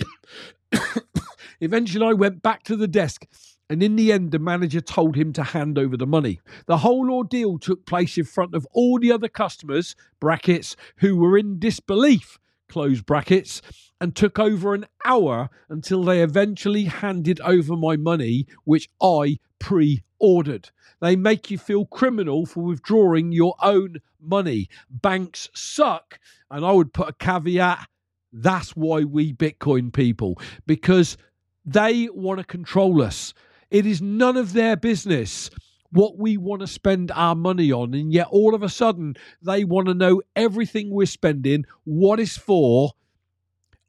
Eventually, 1.60 2.05
I 2.05 2.13
went 2.13 2.43
back 2.43 2.63
to 2.63 2.75
the 2.75 2.88
desk 2.88 3.25
and 3.69 3.83
in 3.83 3.95
the 3.95 4.12
end, 4.12 4.31
the 4.31 4.39
manager 4.39 4.79
told 4.79 5.15
him 5.15 5.33
to 5.33 5.43
hand 5.43 5.77
over 5.77 5.97
the 5.97 6.07
money. 6.07 6.39
The 6.67 6.77
whole 6.77 7.12
ordeal 7.12 7.60
took 7.60 7.86
place 7.86 8.17
in 8.17 8.23
front 8.23 8.55
of 8.55 8.65
all 8.71 8.97
the 8.97 9.12
other 9.12 9.27
customers, 9.27 9.95
brackets, 10.19 10.75
who 10.97 11.17
were 11.17 11.38
in 11.38 11.60
disbelief, 11.60 12.39
close 12.69 13.01
brackets, 13.01 13.62
and 13.99 14.15
took 14.15 14.39
over 14.39 14.73
an 14.73 14.86
hour 15.03 15.49
until 15.69 16.03
they 16.03 16.21
eventually 16.21 16.86
handed 16.86 17.41
over 17.41 17.75
my 17.75 17.97
money, 17.97 18.47
which 18.63 18.89
I 19.01 19.39
pre 19.60 20.03
ordered. 20.19 20.69
They 20.99 21.15
make 21.15 21.51
you 21.51 21.58
feel 21.58 21.86
criminal 21.86 22.45
for 22.45 22.62
withdrawing 22.63 23.32
your 23.32 23.56
own 23.62 23.97
money. 24.19 24.69
Banks 24.89 25.49
suck. 25.53 26.19
And 26.49 26.65
I 26.65 26.71
would 26.71 26.93
put 26.93 27.10
a 27.10 27.13
caveat 27.13 27.88
that's 28.34 28.75
why 28.75 29.03
we 29.03 29.34
Bitcoin 29.34 29.91
people, 29.91 30.39
because 30.65 31.17
they 31.65 32.10
want 32.10 32.39
to 32.39 32.45
control 32.45 33.01
us. 33.01 33.34
It 33.71 33.86
is 33.86 34.01
none 34.01 34.38
of 34.38 34.53
their 34.53 34.75
business 34.75 35.49
what 35.91 36.17
we 36.17 36.36
want 36.36 36.62
to 36.62 36.67
spend 36.67 37.12
our 37.12 37.36
money 37.36 37.71
on. 37.71 37.93
And 37.93 38.12
yet, 38.12 38.27
all 38.30 38.53
of 38.53 38.62
a 38.62 38.69
sudden, 38.69 39.15
they 39.41 39.63
want 39.63 39.88
to 39.88 39.93
know 39.93 40.21
everything 40.36 40.91
we're 40.91 41.06
spending, 41.06 41.65
what 41.86 42.19
is 42.19 42.38
for, 42.38 42.91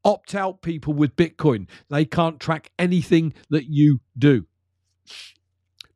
opt 0.05 0.35
out 0.35 0.63
people 0.63 0.95
with 0.95 1.17
Bitcoin. 1.17 1.67
They 1.91 2.05
can't 2.05 2.39
track 2.39 2.71
anything 2.79 3.35
that 3.51 3.67
you 3.69 4.01
do. 4.17 4.47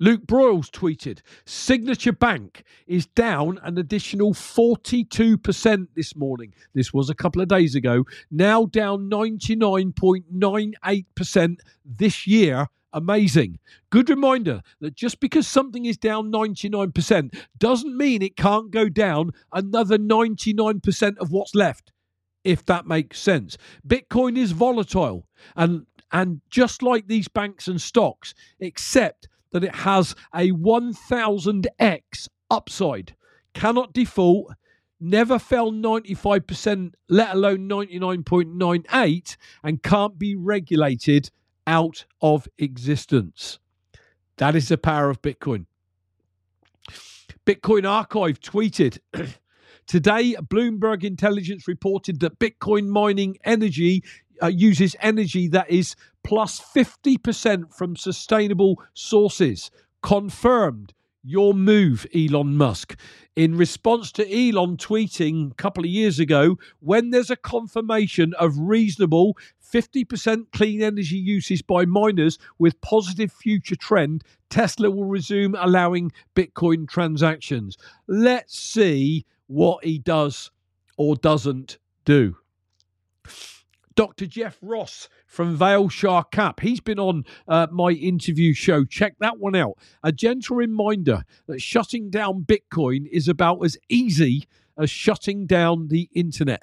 Luke 0.02 0.26
Broyles 0.26 0.68
tweeted 0.68 1.20
Signature 1.44 2.12
Bank 2.12 2.64
is 2.88 3.06
down 3.06 3.60
an 3.62 3.78
additional 3.78 4.34
42% 4.34 5.86
this 5.94 6.16
morning. 6.16 6.52
This 6.74 6.92
was 6.92 7.08
a 7.08 7.14
couple 7.14 7.40
of 7.40 7.46
days 7.46 7.76
ago, 7.76 8.02
now 8.28 8.66
down 8.66 9.08
99.98% 9.08 11.56
this 11.84 12.26
year. 12.26 12.66
Amazing. 12.92 13.60
Good 13.90 14.10
reminder 14.10 14.62
that 14.80 14.96
just 14.96 15.20
because 15.20 15.46
something 15.46 15.84
is 15.84 15.98
down 15.98 16.32
99% 16.32 17.40
doesn't 17.56 17.96
mean 17.96 18.22
it 18.22 18.36
can't 18.36 18.72
go 18.72 18.88
down 18.88 19.30
another 19.52 19.98
99% 19.98 21.16
of 21.18 21.30
what's 21.30 21.54
left 21.54 21.92
if 22.42 22.66
that 22.66 22.88
makes 22.88 23.20
sense. 23.20 23.56
Bitcoin 23.86 24.36
is 24.36 24.50
volatile 24.50 25.28
and 25.54 25.86
and 26.10 26.40
just 26.50 26.82
like 26.82 27.06
these 27.06 27.28
banks 27.28 27.68
and 27.68 27.80
stocks, 27.80 28.34
except 28.60 29.28
that 29.52 29.64
it 29.64 29.74
has 29.76 30.14
a 30.34 30.50
1000x 30.50 32.28
upside. 32.50 33.14
Cannot 33.54 33.92
default, 33.92 34.54
never 35.00 35.38
fell 35.38 35.72
95%, 35.72 36.94
let 37.08 37.34
alone 37.34 37.68
99.98, 37.68 39.36
and 39.62 39.82
can't 39.82 40.18
be 40.18 40.34
regulated 40.34 41.30
out 41.66 42.04
of 42.20 42.48
existence. 42.58 43.58
That 44.38 44.56
is 44.56 44.68
the 44.68 44.78
power 44.78 45.10
of 45.10 45.22
Bitcoin. 45.22 45.66
Bitcoin 47.46 47.88
Archive 47.88 48.40
tweeted 48.40 48.98
Today, 49.86 50.36
Bloomberg 50.40 51.02
Intelligence 51.04 51.66
reported 51.66 52.20
that 52.20 52.38
Bitcoin 52.38 52.86
mining 52.86 53.36
energy 53.44 54.04
uh, 54.40 54.46
uses 54.46 54.96
energy 55.00 55.48
that 55.48 55.70
is 55.70 55.96
plus 56.24 56.60
50% 56.60 57.72
from 57.72 57.96
sustainable 57.96 58.82
sources. 58.94 59.70
Confirmed 60.02 60.92
your 61.24 61.54
move, 61.54 62.06
Elon 62.14 62.56
Musk. 62.56 62.96
In 63.36 63.56
response 63.56 64.10
to 64.12 64.24
Elon 64.26 64.76
tweeting 64.76 65.52
a 65.52 65.54
couple 65.54 65.84
of 65.84 65.90
years 65.90 66.18
ago, 66.18 66.58
when 66.80 67.10
there's 67.10 67.30
a 67.30 67.36
confirmation 67.36 68.34
of 68.34 68.58
reasonable 68.58 69.36
50% 69.72 70.46
clean 70.52 70.82
energy 70.82 71.16
usage 71.16 71.66
by 71.66 71.84
miners 71.84 72.38
with 72.58 72.80
positive 72.80 73.32
future 73.32 73.76
trend, 73.76 74.24
Tesla 74.50 74.90
will 74.90 75.04
resume 75.04 75.54
allowing 75.58 76.12
Bitcoin 76.34 76.88
transactions. 76.88 77.78
Let's 78.06 78.58
see 78.58 79.24
what 79.46 79.84
he 79.84 79.98
does 79.98 80.50
or 80.96 81.16
doesn't 81.16 81.78
do. 82.04 82.36
Dr. 83.94 84.26
Jeff 84.26 84.58
Ross 84.62 85.08
from 85.26 85.56
Vailshire 85.56 86.30
Cap. 86.30 86.60
He's 86.60 86.80
been 86.80 86.98
on 86.98 87.24
uh, 87.48 87.66
my 87.70 87.90
interview 87.90 88.54
show. 88.54 88.84
Check 88.84 89.14
that 89.20 89.38
one 89.38 89.54
out. 89.54 89.78
A 90.02 90.12
gentle 90.12 90.56
reminder 90.56 91.22
that 91.46 91.60
shutting 91.60 92.10
down 92.10 92.44
Bitcoin 92.44 93.06
is 93.10 93.28
about 93.28 93.64
as 93.64 93.76
easy 93.88 94.44
as 94.78 94.90
shutting 94.90 95.46
down 95.46 95.88
the 95.88 96.08
internet. 96.14 96.62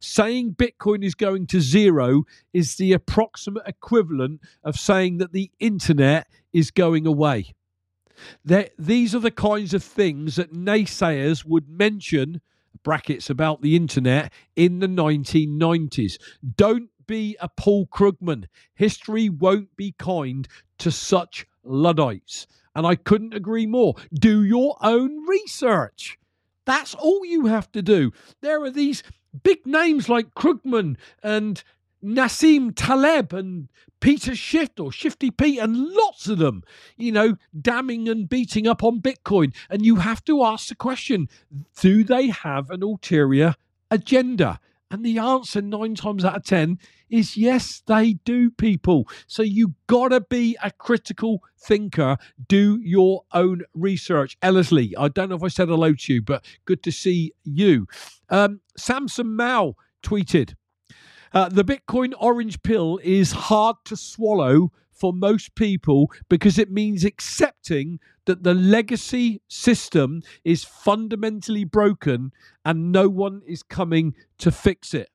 Saying 0.00 0.54
Bitcoin 0.54 1.04
is 1.04 1.14
going 1.14 1.46
to 1.48 1.60
zero 1.60 2.24
is 2.54 2.76
the 2.76 2.92
approximate 2.92 3.64
equivalent 3.66 4.40
of 4.64 4.76
saying 4.76 5.18
that 5.18 5.32
the 5.32 5.50
internet 5.60 6.26
is 6.52 6.70
going 6.70 7.06
away. 7.06 7.54
That 8.44 8.72
these 8.78 9.14
are 9.14 9.20
the 9.20 9.30
kinds 9.30 9.74
of 9.74 9.82
things 9.82 10.36
that 10.36 10.54
naysayers 10.54 11.44
would 11.44 11.68
mention 11.68 12.40
brackets 12.82 13.30
about 13.30 13.62
the 13.62 13.76
internet 13.76 14.32
in 14.56 14.78
the 14.78 14.86
1990s. 14.86 16.18
Don't 16.56 16.90
be 17.06 17.36
a 17.40 17.48
Paul 17.48 17.86
Krugman. 17.86 18.46
History 18.74 19.28
won't 19.28 19.76
be 19.76 19.92
kind 19.98 20.46
to 20.78 20.90
such 20.90 21.46
Luddites. 21.64 22.46
And 22.74 22.86
I 22.86 22.94
couldn't 22.94 23.34
agree 23.34 23.66
more. 23.66 23.96
Do 24.14 24.44
your 24.44 24.76
own 24.80 25.26
research. 25.26 26.18
That's 26.66 26.94
all 26.94 27.24
you 27.24 27.46
have 27.46 27.70
to 27.72 27.82
do. 27.82 28.12
There 28.42 28.62
are 28.62 28.70
these 28.70 29.02
big 29.42 29.66
names 29.66 30.08
like 30.08 30.34
Krugman 30.34 30.96
and 31.22 31.62
Nassim 32.02 32.72
Taleb 32.74 33.32
and 33.32 33.68
Peter 34.00 34.34
Schiff 34.34 34.70
or 34.78 34.90
Shifty 34.90 35.30
Pete 35.30 35.58
and 35.58 35.76
lots 35.76 36.28
of 36.28 36.38
them, 36.38 36.62
you 36.96 37.12
know, 37.12 37.36
damning 37.58 38.08
and 38.08 38.28
beating 38.28 38.66
up 38.66 38.82
on 38.82 39.00
Bitcoin. 39.00 39.54
And 39.68 39.84
you 39.84 39.96
have 39.96 40.24
to 40.24 40.44
ask 40.44 40.68
the 40.68 40.74
question 40.74 41.28
do 41.80 42.02
they 42.02 42.28
have 42.28 42.70
an 42.70 42.82
ulterior 42.82 43.56
agenda? 43.90 44.60
And 44.90 45.04
the 45.04 45.18
answer, 45.18 45.62
nine 45.62 45.94
times 45.94 46.24
out 46.24 46.36
of 46.36 46.44
10, 46.44 46.78
is 47.08 47.36
yes, 47.36 47.82
they 47.86 48.14
do, 48.14 48.50
people. 48.50 49.08
So 49.28 49.42
you 49.42 49.74
gotta 49.86 50.20
be 50.20 50.56
a 50.62 50.72
critical 50.72 51.44
thinker. 51.56 52.16
Do 52.48 52.80
your 52.82 53.22
own 53.32 53.62
research. 53.72 54.36
Ellerslie, 54.42 54.96
I 54.96 55.06
don't 55.08 55.28
know 55.28 55.36
if 55.36 55.44
I 55.44 55.48
said 55.48 55.68
hello 55.68 55.92
to 55.92 56.12
you, 56.12 56.22
but 56.22 56.44
good 56.64 56.82
to 56.82 56.90
see 56.90 57.32
you. 57.44 57.86
Um, 58.30 58.60
Samson 58.76 59.36
Mow 59.36 59.76
tweeted, 60.02 60.54
uh, 61.32 61.48
the 61.48 61.64
Bitcoin 61.64 62.12
orange 62.18 62.62
pill 62.62 62.98
is 63.02 63.32
hard 63.32 63.76
to 63.84 63.96
swallow 63.96 64.72
for 64.92 65.12
most 65.12 65.54
people 65.54 66.10
because 66.28 66.58
it 66.58 66.70
means 66.70 67.04
accepting 67.04 67.98
that 68.26 68.42
the 68.42 68.54
legacy 68.54 69.40
system 69.48 70.22
is 70.44 70.64
fundamentally 70.64 71.64
broken 71.64 72.32
and 72.64 72.92
no 72.92 73.08
one 73.08 73.40
is 73.46 73.62
coming 73.62 74.14
to 74.38 74.50
fix 74.50 74.92
it. 74.92 75.08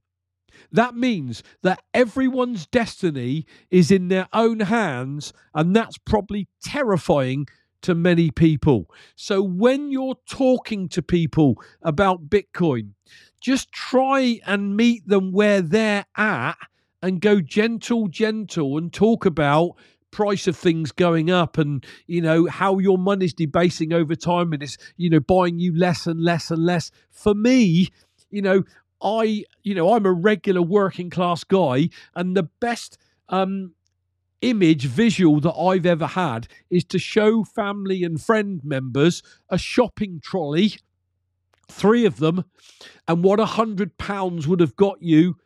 That 0.72 0.96
means 0.96 1.44
that 1.62 1.84
everyone's 1.94 2.66
destiny 2.66 3.46
is 3.70 3.92
in 3.92 4.08
their 4.08 4.28
own 4.34 4.62
hands, 4.62 5.34
and 5.54 5.76
that's 5.76 5.98
probably 5.98 6.48
terrifying 6.64 7.46
to 7.82 7.94
many 7.94 8.32
people. 8.32 8.90
So 9.16 9.42
when 9.44 9.92
you're 9.92 10.18
talking 10.28 10.90
to 10.90 11.04
people 11.04 11.62
about 11.84 12.30
Bitcoin, 12.30 12.94
just 13.46 13.72
try 13.72 14.42
and 14.48 14.76
meet 14.76 15.08
them 15.08 15.32
where 15.32 15.62
they're 15.62 16.08
at 16.18 16.58
and 17.04 17.22
go 17.22 17.40
gentle, 17.40 18.08
gentle 18.08 18.76
and 18.76 18.92
talk 18.92 19.24
about 19.24 19.76
price 20.10 20.48
of 20.48 20.58
things 20.58 20.92
going 20.92 21.30
up 21.30 21.60
and 21.60 21.86
you 22.08 22.22
know 22.22 22.48
how 22.48 22.80
your 22.80 22.98
money's 22.98 23.36
debasing 23.36 23.94
over 23.94 24.16
time 24.16 24.52
and 24.52 24.64
it's 24.64 24.80
you 24.98 25.12
know 25.12 25.20
buying 25.20 25.60
you 25.60 25.78
less 25.78 26.08
and 26.08 26.24
less 26.24 26.50
and 26.50 26.66
less. 26.66 26.90
For 27.12 27.36
me 27.36 27.90
you 28.32 28.42
know 28.42 28.64
i 29.04 29.44
you 29.62 29.76
know 29.76 29.94
i'm 29.94 30.06
a 30.06 30.12
regular 30.12 30.62
working 30.62 31.10
class 31.12 31.44
guy 31.44 31.90
and 32.16 32.36
the 32.36 32.50
best 32.60 32.98
um 33.30 33.76
image 34.42 34.86
visual 34.86 35.40
that 35.40 35.54
I've 35.54 35.86
ever 35.86 36.08
had 36.08 36.48
is 36.70 36.84
to 36.86 37.00
show 37.00 37.44
family 37.44 38.04
and 38.04 38.22
friend 38.22 38.62
members 38.64 39.24
a 39.50 39.58
shopping 39.58 40.20
trolley, 40.22 40.74
three 41.68 42.06
of 42.06 42.18
them, 42.18 42.46
and 43.08 43.24
what 43.24 43.40
a 43.40 43.46
hundred 43.46 43.98
pounds 43.98 44.48
would 44.48 44.60
have 44.60 44.76
got 44.76 45.02
you 45.02 45.38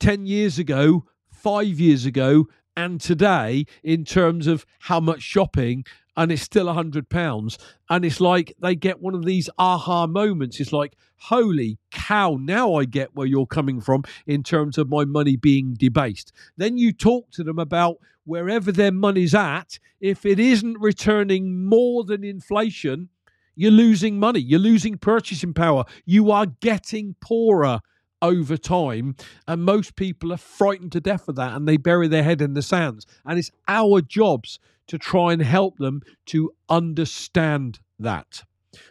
10 0.00 0.26
years 0.26 0.58
ago, 0.58 1.04
five 1.30 1.80
years 1.80 2.06
ago, 2.06 2.46
and 2.76 3.00
today 3.00 3.66
in 3.82 4.04
terms 4.04 4.46
of 4.46 4.66
how 4.80 5.00
much 5.00 5.22
shopping 5.22 5.84
and 6.16 6.30
it's 6.30 6.42
still 6.42 6.68
a 6.68 6.74
hundred 6.74 7.08
pounds. 7.08 7.58
And 7.90 8.04
it's 8.04 8.20
like 8.20 8.54
they 8.60 8.74
get 8.74 9.00
one 9.00 9.14
of 9.14 9.24
these 9.24 9.50
aha 9.58 10.06
moments. 10.06 10.60
It's 10.60 10.72
like 10.72 10.96
holy 11.16 11.78
cow 11.90 12.36
now 12.38 12.74
i 12.74 12.84
get 12.84 13.14
where 13.14 13.26
you're 13.26 13.46
coming 13.46 13.80
from 13.80 14.02
in 14.26 14.42
terms 14.42 14.76
of 14.76 14.88
my 14.88 15.04
money 15.04 15.36
being 15.36 15.74
debased. 15.74 16.32
Then 16.56 16.76
you 16.76 16.92
talk 16.92 17.30
to 17.32 17.44
them 17.44 17.58
about 17.58 17.96
wherever 18.24 18.72
their 18.72 18.92
money's 18.92 19.34
at 19.34 19.78
if 20.00 20.24
it 20.26 20.38
isn't 20.38 20.80
returning 20.80 21.64
more 21.64 22.04
than 22.04 22.24
inflation 22.24 23.08
you're 23.54 23.70
losing 23.70 24.18
money 24.18 24.40
you're 24.40 24.60
losing 24.60 24.96
purchasing 24.96 25.54
power 25.54 25.84
you 26.04 26.30
are 26.30 26.46
getting 26.46 27.14
poorer 27.20 27.80
over 28.24 28.56
time. 28.56 29.14
And 29.46 29.64
most 29.64 29.96
people 29.96 30.32
are 30.32 30.38
frightened 30.38 30.92
to 30.92 31.00
death 31.00 31.28
of 31.28 31.36
that 31.36 31.54
and 31.54 31.68
they 31.68 31.76
bury 31.76 32.08
their 32.08 32.22
head 32.22 32.40
in 32.40 32.54
the 32.54 32.62
sands. 32.62 33.06
And 33.26 33.38
it's 33.38 33.50
our 33.68 34.00
jobs 34.00 34.58
to 34.86 34.98
try 34.98 35.34
and 35.34 35.42
help 35.42 35.76
them 35.76 36.00
to 36.26 36.50
understand 36.68 37.80
that. 37.98 38.42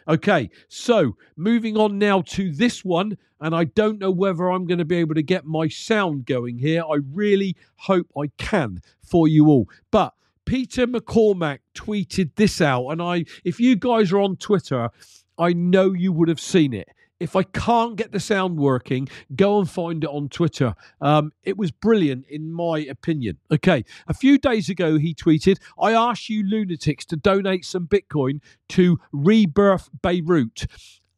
Okay, 0.08 0.50
so 0.68 1.16
moving 1.36 1.76
on 1.76 1.98
now 1.98 2.22
to 2.22 2.50
this 2.50 2.84
one, 2.84 3.18
and 3.40 3.54
I 3.54 3.64
don't 3.64 3.98
know 3.98 4.10
whether 4.10 4.48
I'm 4.50 4.66
going 4.66 4.78
to 4.78 4.84
be 4.84 4.96
able 4.96 5.14
to 5.14 5.22
get 5.22 5.44
my 5.44 5.68
sound 5.68 6.24
going 6.24 6.58
here. 6.58 6.82
I 6.82 6.98
really 7.12 7.56
hope 7.76 8.06
I 8.16 8.28
can 8.38 8.80
for 9.02 9.28
you 9.28 9.48
all. 9.48 9.68
But 9.90 10.14
Peter 10.44 10.86
McCormack 10.86 11.60
tweeted 11.74 12.34
this 12.36 12.60
out, 12.60 12.88
and 12.88 13.00
I, 13.00 13.24
if 13.44 13.58
you 13.60 13.76
guys 13.76 14.12
are 14.12 14.20
on 14.20 14.36
Twitter, 14.36 14.90
I 15.38 15.52
know 15.52 15.92
you 15.92 16.12
would 16.12 16.28
have 16.28 16.40
seen 16.40 16.74
it. 16.74 16.88
If 17.20 17.36
I 17.36 17.44
can't 17.44 17.96
get 17.96 18.12
the 18.12 18.20
sound 18.20 18.58
working, 18.58 19.08
go 19.34 19.58
and 19.58 19.70
find 19.70 20.04
it 20.04 20.10
on 20.10 20.28
Twitter. 20.28 20.74
Um, 21.00 21.32
it 21.44 21.56
was 21.56 21.70
brilliant, 21.70 22.26
in 22.28 22.52
my 22.52 22.80
opinion. 22.80 23.38
Okay, 23.50 23.84
a 24.08 24.14
few 24.14 24.36
days 24.36 24.68
ago, 24.68 24.98
he 24.98 25.14
tweeted, 25.14 25.56
I 25.80 25.92
asked 25.92 26.28
you 26.28 26.42
lunatics 26.44 27.06
to 27.06 27.16
donate 27.16 27.64
some 27.64 27.86
Bitcoin 27.86 28.40
to 28.70 28.98
Rebirth 29.12 29.88
Beirut 30.02 30.66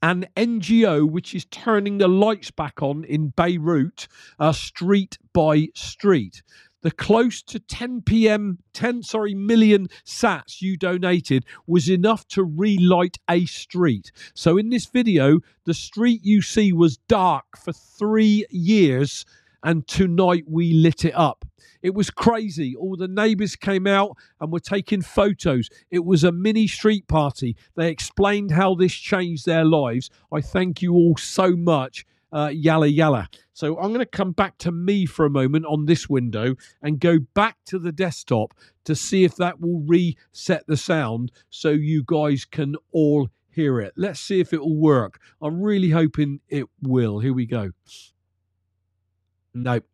an 0.02 0.26
NGO 0.36 1.08
which 1.08 1.34
is 1.34 1.46
turning 1.46 1.98
the 1.98 2.06
lights 2.06 2.50
back 2.50 2.82
on 2.82 3.02
in 3.04 3.28
Beirut, 3.30 4.06
uh, 4.38 4.52
street 4.52 5.18
by 5.32 5.68
street 5.74 6.42
the 6.86 6.92
close 6.92 7.42
to 7.42 7.58
10 7.58 8.02
p.m. 8.02 8.58
10 8.72 9.02
sorry 9.02 9.34
million 9.34 9.88
sats 10.04 10.62
you 10.62 10.76
donated 10.76 11.44
was 11.66 11.90
enough 11.90 12.28
to 12.28 12.44
relight 12.44 13.18
a 13.28 13.44
street. 13.46 14.12
So 14.34 14.56
in 14.56 14.70
this 14.70 14.86
video, 14.86 15.40
the 15.64 15.74
street 15.74 16.20
you 16.22 16.42
see 16.42 16.72
was 16.72 16.98
dark 17.08 17.58
for 17.58 17.72
3 17.72 18.46
years 18.50 19.26
and 19.64 19.88
tonight 19.88 20.44
we 20.46 20.74
lit 20.74 21.04
it 21.04 21.14
up. 21.16 21.44
It 21.82 21.92
was 21.92 22.08
crazy. 22.08 22.76
All 22.76 22.94
the 22.94 23.08
neighbors 23.08 23.56
came 23.56 23.88
out 23.88 24.16
and 24.40 24.52
were 24.52 24.60
taking 24.60 25.02
photos. 25.02 25.68
It 25.90 26.04
was 26.04 26.22
a 26.22 26.30
mini 26.30 26.68
street 26.68 27.08
party. 27.08 27.56
They 27.74 27.90
explained 27.90 28.52
how 28.52 28.76
this 28.76 28.94
changed 28.94 29.44
their 29.44 29.64
lives. 29.64 30.08
I 30.32 30.40
thank 30.40 30.82
you 30.82 30.94
all 30.94 31.16
so 31.16 31.56
much 31.56 32.06
uh, 32.32 32.50
yalla 32.52 32.86
yalla. 32.86 33.28
So 33.52 33.78
I'm 33.78 33.88
going 33.88 34.00
to 34.00 34.06
come 34.06 34.32
back 34.32 34.58
to 34.58 34.72
me 34.72 35.06
for 35.06 35.24
a 35.24 35.30
moment 35.30 35.64
on 35.66 35.86
this 35.86 36.08
window 36.08 36.56
and 36.82 37.00
go 37.00 37.18
back 37.34 37.56
to 37.66 37.78
the 37.78 37.92
desktop 37.92 38.54
to 38.84 38.94
see 38.94 39.24
if 39.24 39.36
that 39.36 39.60
will 39.60 39.80
reset 39.86 40.66
the 40.66 40.76
sound 40.76 41.32
so 41.50 41.70
you 41.70 42.02
guys 42.06 42.44
can 42.44 42.76
all 42.92 43.30
hear 43.50 43.80
it. 43.80 43.94
Let's 43.96 44.20
see 44.20 44.40
if 44.40 44.52
it 44.52 44.60
will 44.60 44.76
work. 44.76 45.18
I'm 45.40 45.62
really 45.62 45.90
hoping 45.90 46.40
it 46.48 46.66
will. 46.82 47.18
Here 47.20 47.32
we 47.32 47.46
go. 47.46 47.70
Nope. 49.54 49.86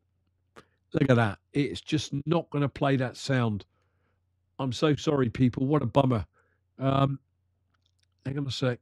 Look 0.92 1.08
at 1.08 1.16
that. 1.16 1.38
It's 1.52 1.80
just 1.80 2.12
not 2.26 2.50
going 2.50 2.62
to 2.62 2.68
play 2.68 2.96
that 2.96 3.16
sound. 3.16 3.64
I'm 4.58 4.72
so 4.72 4.94
sorry, 4.96 5.30
people. 5.30 5.66
What 5.66 5.82
a 5.82 5.86
bummer. 5.86 6.26
Um, 6.78 7.18
hang 8.26 8.38
on 8.38 8.46
a 8.46 8.50
sec. 8.50 8.80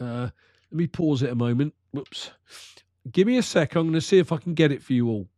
Uh, 0.00 0.30
let 0.70 0.76
me 0.76 0.86
pause 0.86 1.22
it 1.22 1.30
a 1.30 1.34
moment. 1.34 1.74
Whoops. 1.92 2.30
Give 3.10 3.26
me 3.26 3.38
a 3.38 3.42
sec. 3.42 3.74
I'm 3.74 3.84
going 3.84 3.94
to 3.94 4.00
see 4.00 4.18
if 4.18 4.32
I 4.32 4.36
can 4.36 4.54
get 4.54 4.72
it 4.72 4.82
for 4.82 4.92
you 4.92 5.08
all. 5.08 5.28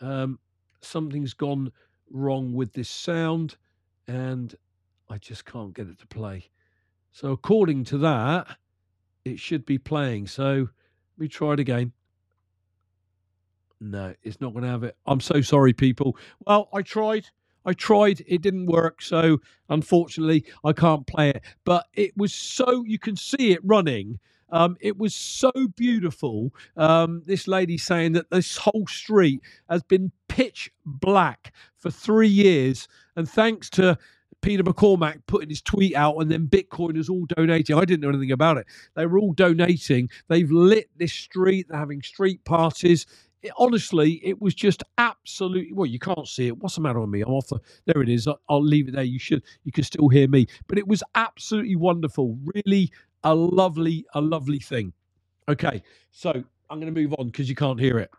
Um, 0.00 0.38
something's 0.80 1.34
gone 1.34 1.72
wrong 2.10 2.52
with 2.52 2.72
this 2.72 2.88
sound, 2.88 3.56
and 4.06 4.54
I 5.08 5.18
just 5.18 5.44
can't 5.44 5.74
get 5.74 5.88
it 5.88 5.98
to 5.98 6.06
play. 6.06 6.50
So, 7.12 7.32
according 7.32 7.84
to 7.84 7.98
that, 7.98 8.58
it 9.24 9.40
should 9.40 9.66
be 9.66 9.78
playing. 9.78 10.28
So, 10.28 10.68
let 11.16 11.18
me 11.18 11.28
try 11.28 11.54
it 11.54 11.60
again. 11.60 11.92
No, 13.80 14.14
it's 14.22 14.40
not 14.40 14.52
going 14.52 14.64
to 14.64 14.70
have 14.70 14.84
it. 14.84 14.96
I'm 15.06 15.20
so 15.20 15.40
sorry, 15.40 15.72
people. 15.72 16.16
Well, 16.46 16.68
I 16.72 16.82
tried. 16.82 17.26
I 17.64 17.72
tried, 17.74 18.24
it 18.26 18.40
didn't 18.40 18.66
work. 18.66 19.02
So 19.02 19.38
unfortunately, 19.68 20.44
I 20.64 20.72
can't 20.72 21.06
play 21.06 21.30
it. 21.30 21.42
But 21.64 21.86
it 21.94 22.16
was 22.16 22.32
so, 22.32 22.82
you 22.84 22.98
can 22.98 23.14
see 23.16 23.52
it 23.52 23.60
running. 23.62 24.18
Um, 24.50 24.76
it 24.80 24.98
was 24.98 25.14
so 25.14 25.52
beautiful. 25.76 26.54
Um, 26.76 27.22
this 27.26 27.48
lady 27.48 27.78
saying 27.78 28.12
that 28.12 28.30
this 28.30 28.56
whole 28.56 28.86
street 28.86 29.40
has 29.68 29.82
been 29.82 30.12
pitch 30.28 30.70
black 30.84 31.52
for 31.76 31.90
three 31.90 32.28
years. 32.28 32.88
And 33.16 33.28
thanks 33.28 33.70
to 33.70 33.98
Peter 34.40 34.62
McCormack 34.62 35.22
putting 35.26 35.48
his 35.48 35.62
tweet 35.62 35.94
out 35.94 36.16
and 36.18 36.30
then 36.30 36.46
Bitcoiners 36.46 37.10
all 37.10 37.26
donating. 37.26 37.76
I 37.76 37.84
didn't 37.84 38.02
know 38.02 38.10
anything 38.10 38.32
about 38.32 38.58
it. 38.58 38.66
They 38.94 39.06
were 39.06 39.18
all 39.18 39.32
donating. 39.32 40.08
They've 40.28 40.50
lit 40.50 40.88
this 40.96 41.12
street. 41.12 41.66
They're 41.68 41.78
having 41.78 42.02
street 42.02 42.44
parties. 42.44 43.06
It, 43.42 43.52
honestly, 43.58 44.20
it 44.24 44.40
was 44.40 44.54
just 44.54 44.82
absolutely. 44.98 45.72
Well, 45.72 45.86
you 45.86 45.98
can't 45.98 46.26
see 46.26 46.48
it. 46.48 46.58
What's 46.58 46.74
the 46.74 46.80
matter 46.80 47.00
with 47.00 47.10
me? 47.10 47.22
I'm 47.22 47.32
off 47.32 47.48
the. 47.48 47.58
There 47.86 48.02
it 48.02 48.08
is. 48.08 48.26
I'll, 48.26 48.40
I'll 48.48 48.64
leave 48.64 48.88
it 48.88 48.94
there. 48.94 49.04
You 49.04 49.18
should. 49.18 49.42
You 49.64 49.72
can 49.72 49.84
still 49.84 50.08
hear 50.08 50.28
me. 50.28 50.46
But 50.66 50.78
it 50.78 50.88
was 50.88 51.02
absolutely 51.14 51.76
wonderful. 51.76 52.38
Really 52.54 52.90
a 53.24 53.34
lovely, 53.34 54.04
a 54.14 54.20
lovely 54.20 54.58
thing. 54.58 54.92
Okay, 55.48 55.82
so 56.10 56.30
I'm 56.70 56.80
going 56.80 56.92
to 56.92 57.00
move 57.00 57.14
on 57.18 57.26
because 57.26 57.48
you 57.48 57.54
can't 57.54 57.80
hear 57.80 57.98
it. 57.98 58.10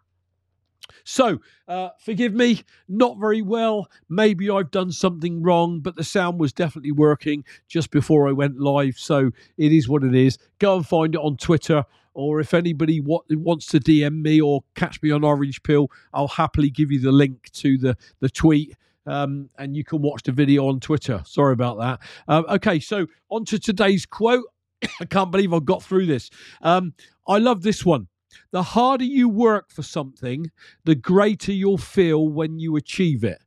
So, 1.04 1.40
uh, 1.68 1.90
forgive 2.00 2.34
me, 2.34 2.62
not 2.88 3.20
very 3.20 3.42
well. 3.42 3.90
Maybe 4.10 4.50
I've 4.50 4.72
done 4.72 4.92
something 4.92 5.42
wrong, 5.42 5.80
but 5.80 5.96
the 5.96 6.04
sound 6.04 6.40
was 6.40 6.54
definitely 6.54 6.92
working 6.92 7.44
just 7.68 7.92
before 7.92 8.28
I 8.28 8.32
went 8.32 8.60
live. 8.60 8.98
So, 8.98 9.32
it 9.58 9.72
is 9.72 9.88
what 9.88 10.04
it 10.04 10.16
is. 10.16 10.38
Go 10.60 10.78
and 10.78 10.86
find 10.86 11.16
it 11.16 11.22
on 11.22 11.38
Twitter, 11.38 11.86
or 12.14 12.40
if 12.40 12.54
anybody 12.54 13.00
wants 13.00 13.68
to 13.68 13.80
DM 13.80 14.22
me 14.22 14.42
or 14.42 14.64
catch 14.76 15.02
me 15.02 15.12
on 15.12 15.24
Orange 15.24 15.62
Pill, 15.64 15.90
I'll 16.14 16.28
happily 16.28 16.70
give 16.70 16.92
you 16.92 17.00
the 17.00 17.12
link 17.12 17.50
to 17.54 17.78
the, 17.78 17.98
the 18.20 18.30
tweet. 18.30 18.76
Um, 19.06 19.50
and 19.58 19.76
you 19.76 19.84
can 19.84 20.02
watch 20.02 20.24
the 20.24 20.32
video 20.32 20.68
on 20.68 20.80
Twitter. 20.80 21.24
Sorry 21.26 21.54
about 21.54 21.80
that. 21.80 22.00
Um, 22.28 22.46
okay, 22.50 22.80
so 22.80 23.08
on 23.30 23.46
to 23.46 23.58
today's 23.58 24.06
quote. 24.06 24.46
I 25.02 25.06
can't 25.06 25.32
believe 25.32 25.54
I 25.54 25.60
got 25.60 25.84
through 25.84 26.06
this. 26.06 26.30
Um, 26.62 26.94
I 27.28 27.38
love 27.38 27.62
this 27.62 27.86
one. 27.86 28.08
The 28.52 28.64
harder 28.64 29.06
you 29.06 29.28
work 29.28 29.72
for 29.72 29.84
something, 29.84 30.52
the 30.84 30.96
greater 30.96 31.52
you'll 31.52 31.78
feel 31.78 32.28
when 32.28 32.60
you 32.60 32.76
achieve 32.76 33.24
it. 33.24 33.40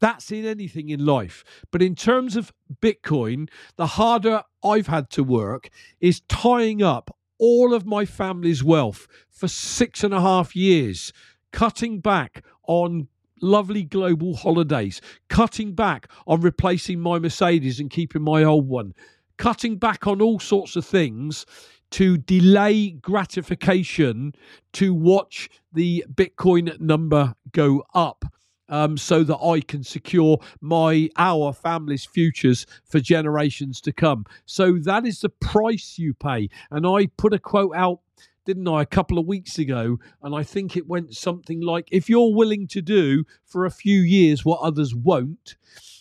That's 0.00 0.30
in 0.30 0.44
anything 0.44 0.90
in 0.90 1.04
life. 1.04 1.44
But 1.72 1.82
in 1.82 1.94
terms 1.94 2.36
of 2.36 2.52
Bitcoin, 2.80 3.48
the 3.76 3.86
harder 3.86 4.42
I've 4.64 4.86
had 4.86 5.10
to 5.10 5.24
work 5.24 5.70
is 6.00 6.22
tying 6.28 6.82
up 6.82 7.16
all 7.38 7.74
of 7.74 7.86
my 7.86 8.04
family's 8.04 8.62
wealth 8.62 9.06
for 9.28 9.48
six 9.48 10.04
and 10.04 10.14
a 10.14 10.20
half 10.20 10.54
years, 10.54 11.12
cutting 11.52 12.00
back 12.00 12.44
on 12.66 13.08
lovely 13.40 13.84
global 13.84 14.36
holidays, 14.36 15.00
cutting 15.28 15.74
back 15.74 16.08
on 16.26 16.40
replacing 16.40 17.00
my 17.00 17.18
Mercedes 17.18 17.80
and 17.80 17.90
keeping 17.90 18.22
my 18.22 18.42
old 18.42 18.68
one, 18.68 18.94
cutting 19.38 19.76
back 19.76 20.06
on 20.06 20.20
all 20.20 20.38
sorts 20.38 20.76
of 20.76 20.84
things 20.84 21.46
to 21.90 22.18
delay 22.18 22.90
gratification 22.90 24.34
to 24.74 24.92
watch 24.92 25.48
the 25.72 26.04
Bitcoin 26.12 26.78
number 26.80 27.34
go 27.52 27.84
up. 27.94 28.24
Um, 28.70 28.98
so 28.98 29.24
that 29.24 29.38
I 29.38 29.62
can 29.62 29.82
secure 29.82 30.36
my 30.60 31.08
our 31.16 31.54
family's 31.54 32.04
futures 32.04 32.66
for 32.84 33.00
generations 33.00 33.80
to 33.80 33.94
come. 33.94 34.26
So 34.44 34.74
that 34.82 35.06
is 35.06 35.22
the 35.22 35.30
price 35.30 35.98
you 35.98 36.12
pay. 36.12 36.50
And 36.70 36.86
I 36.86 37.06
put 37.16 37.32
a 37.32 37.38
quote 37.38 37.74
out 37.74 38.00
didn't 38.48 38.66
I, 38.66 38.80
a 38.80 38.86
couple 38.86 39.18
of 39.18 39.26
weeks 39.26 39.58
ago? 39.58 39.98
And 40.22 40.34
I 40.34 40.42
think 40.42 40.74
it 40.74 40.88
went 40.88 41.14
something 41.14 41.60
like 41.60 41.86
if 41.92 42.08
you're 42.08 42.34
willing 42.34 42.66
to 42.68 42.80
do 42.80 43.24
for 43.44 43.66
a 43.66 43.70
few 43.70 44.00
years 44.00 44.42
what 44.42 44.62
others 44.62 44.94
won't, 44.94 45.56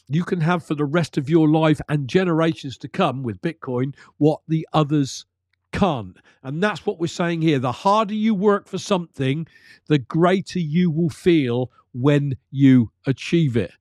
you 0.08 0.24
can 0.24 0.40
have 0.40 0.64
for 0.64 0.74
the 0.74 0.86
rest 0.86 1.18
of 1.18 1.30
your 1.30 1.50
life 1.50 1.82
and 1.90 2.08
generations 2.08 2.78
to 2.78 2.88
come 2.88 3.22
with 3.22 3.42
Bitcoin 3.42 3.94
what 4.16 4.40
the 4.48 4.66
others 4.72 5.26
can't. 5.74 6.16
And 6.42 6.64
that's 6.64 6.86
what 6.86 7.02
we're 7.02 7.08
saying 7.08 7.42
here. 7.42 7.60
The 7.60 7.74
harder 7.74 8.14
you 8.14 8.34
work 8.34 8.70
for 8.70 8.78
something, 8.78 9.46
the 9.88 10.00
greater 10.00 10.60
you 10.60 10.90
will 10.90 11.10
feel 11.10 11.70
when 11.92 12.38
you 12.50 12.92
achieve 13.06 13.58
it. 13.58 13.74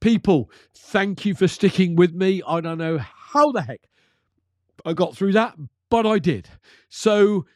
People, 0.00 0.50
thank 0.74 1.24
you 1.24 1.34
for 1.34 1.48
sticking 1.48 1.96
with 1.96 2.12
me. 2.12 2.42
I 2.46 2.60
don't 2.60 2.76
know 2.76 2.98
how 2.98 3.50
the 3.52 3.62
heck 3.62 3.88
I 4.84 4.92
got 4.92 5.16
through 5.16 5.32
that, 5.32 5.54
but 5.88 6.04
I 6.04 6.18
did. 6.18 6.50
So 6.90 7.46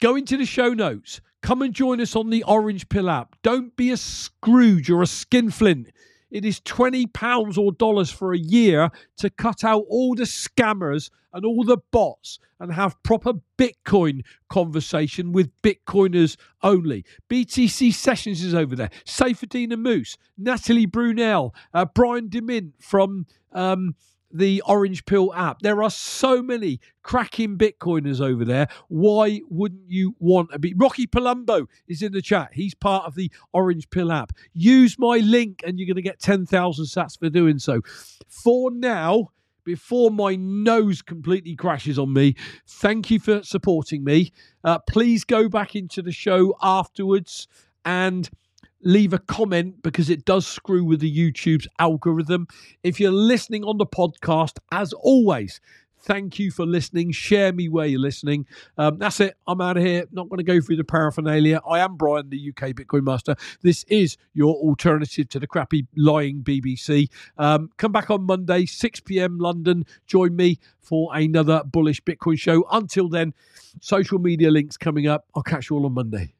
Go 0.00 0.14
into 0.16 0.36
the 0.36 0.44
show 0.44 0.74
notes. 0.74 1.20
Come 1.42 1.62
and 1.62 1.72
join 1.72 2.00
us 2.00 2.16
on 2.16 2.30
the 2.30 2.42
Orange 2.42 2.88
Pill 2.88 3.08
app. 3.08 3.36
Don't 3.42 3.74
be 3.76 3.90
a 3.90 3.96
Scrooge 3.96 4.90
or 4.90 5.02
a 5.02 5.06
skinflint. 5.06 5.88
It 6.30 6.44
is 6.44 6.60
£20 6.60 7.56
or 7.56 7.72
dollars 7.72 8.10
for 8.10 8.34
a 8.34 8.38
year 8.38 8.90
to 9.18 9.30
cut 9.30 9.64
out 9.64 9.84
all 9.88 10.14
the 10.14 10.24
scammers 10.24 11.08
and 11.32 11.44
all 11.44 11.64
the 11.64 11.78
bots 11.92 12.38
and 12.58 12.72
have 12.72 13.00
proper 13.02 13.34
Bitcoin 13.58 14.22
conversation 14.48 15.32
with 15.32 15.50
Bitcoiners 15.62 16.36
only. 16.62 17.04
BTC 17.30 17.92
Sessions 17.94 18.42
is 18.42 18.54
over 18.54 18.74
there. 18.74 18.90
Saifedean 19.04 19.72
Ammous, 19.72 20.16
Natalie 20.36 20.86
Brunell, 20.86 21.52
uh, 21.72 21.84
Brian 21.84 22.28
DeMint 22.28 22.72
from 22.80 23.26
um, 23.52 23.94
the 24.30 24.62
Orange 24.66 25.04
Pill 25.04 25.32
app. 25.34 25.60
There 25.60 25.82
are 25.82 25.90
so 25.90 26.42
many 26.42 26.80
cracking 27.02 27.56
Bitcoiners 27.56 28.20
over 28.20 28.44
there. 28.44 28.68
Why 28.88 29.40
wouldn't 29.48 29.88
you 29.88 30.14
want 30.18 30.52
to 30.52 30.58
be? 30.58 30.74
Rocky 30.76 31.06
Palumbo 31.06 31.66
is 31.88 32.02
in 32.02 32.12
the 32.12 32.22
chat. 32.22 32.50
He's 32.52 32.74
part 32.74 33.06
of 33.06 33.14
the 33.14 33.30
Orange 33.52 33.88
Pill 33.90 34.12
app. 34.12 34.32
Use 34.52 34.98
my 34.98 35.18
link 35.18 35.62
and 35.64 35.78
you're 35.78 35.86
going 35.86 35.96
to 35.96 36.02
get 36.02 36.20
10,000 36.20 36.84
sats 36.84 37.18
for 37.18 37.30
doing 37.30 37.58
so. 37.58 37.80
For 38.28 38.70
now, 38.70 39.30
before 39.64 40.10
my 40.10 40.36
nose 40.36 41.02
completely 41.02 41.56
crashes 41.56 41.98
on 41.98 42.12
me, 42.12 42.36
thank 42.66 43.10
you 43.10 43.18
for 43.18 43.42
supporting 43.42 44.04
me. 44.04 44.32
Uh, 44.62 44.78
please 44.78 45.24
go 45.24 45.48
back 45.48 45.74
into 45.74 46.02
the 46.02 46.12
show 46.12 46.56
afterwards 46.62 47.48
and 47.84 48.30
leave 48.86 49.12
a 49.12 49.18
comment 49.18 49.82
because 49.82 50.08
it 50.08 50.24
does 50.24 50.46
screw 50.46 50.84
with 50.84 51.00
the 51.00 51.12
YouTube's 51.12 51.66
algorithm. 51.80 52.46
If 52.84 53.00
you're 53.00 53.10
listening 53.10 53.64
on 53.64 53.78
the 53.78 53.86
podcast, 53.86 54.58
as 54.70 54.92
always, 54.92 55.60
thank 55.98 56.38
you 56.38 56.52
for 56.52 56.64
listening. 56.64 57.10
Share 57.10 57.52
me 57.52 57.68
where 57.68 57.86
you're 57.86 58.00
listening. 58.00 58.46
Um, 58.78 58.98
that's 58.98 59.18
it. 59.18 59.36
I'm 59.48 59.60
out 59.60 59.76
of 59.76 59.82
here. 59.82 60.04
Not 60.12 60.28
going 60.28 60.38
to 60.38 60.44
go 60.44 60.60
through 60.60 60.76
the 60.76 60.84
paraphernalia. 60.84 61.60
I 61.68 61.80
am 61.80 61.96
Brian, 61.96 62.30
the 62.30 62.50
UK 62.50 62.70
Bitcoin 62.70 63.02
Master. 63.02 63.34
This 63.60 63.84
is 63.88 64.16
your 64.34 64.54
alternative 64.54 65.28
to 65.30 65.40
the 65.40 65.48
crappy 65.48 65.88
lying 65.96 66.44
BBC. 66.44 67.08
Um, 67.38 67.70
come 67.78 67.90
back 67.90 68.08
on 68.08 68.22
Monday, 68.22 68.66
6 68.66 69.00
p.m. 69.00 69.38
London. 69.38 69.84
Join 70.06 70.36
me 70.36 70.60
for 70.80 71.10
another 71.12 71.64
bullish 71.64 72.00
Bitcoin 72.04 72.38
show. 72.38 72.64
Until 72.70 73.08
then, 73.08 73.34
social 73.80 74.20
media 74.20 74.52
links 74.52 74.76
coming 74.76 75.08
up. 75.08 75.26
I'll 75.34 75.42
catch 75.42 75.70
you 75.70 75.76
all 75.76 75.86
on 75.86 75.94
Monday. 75.94 76.35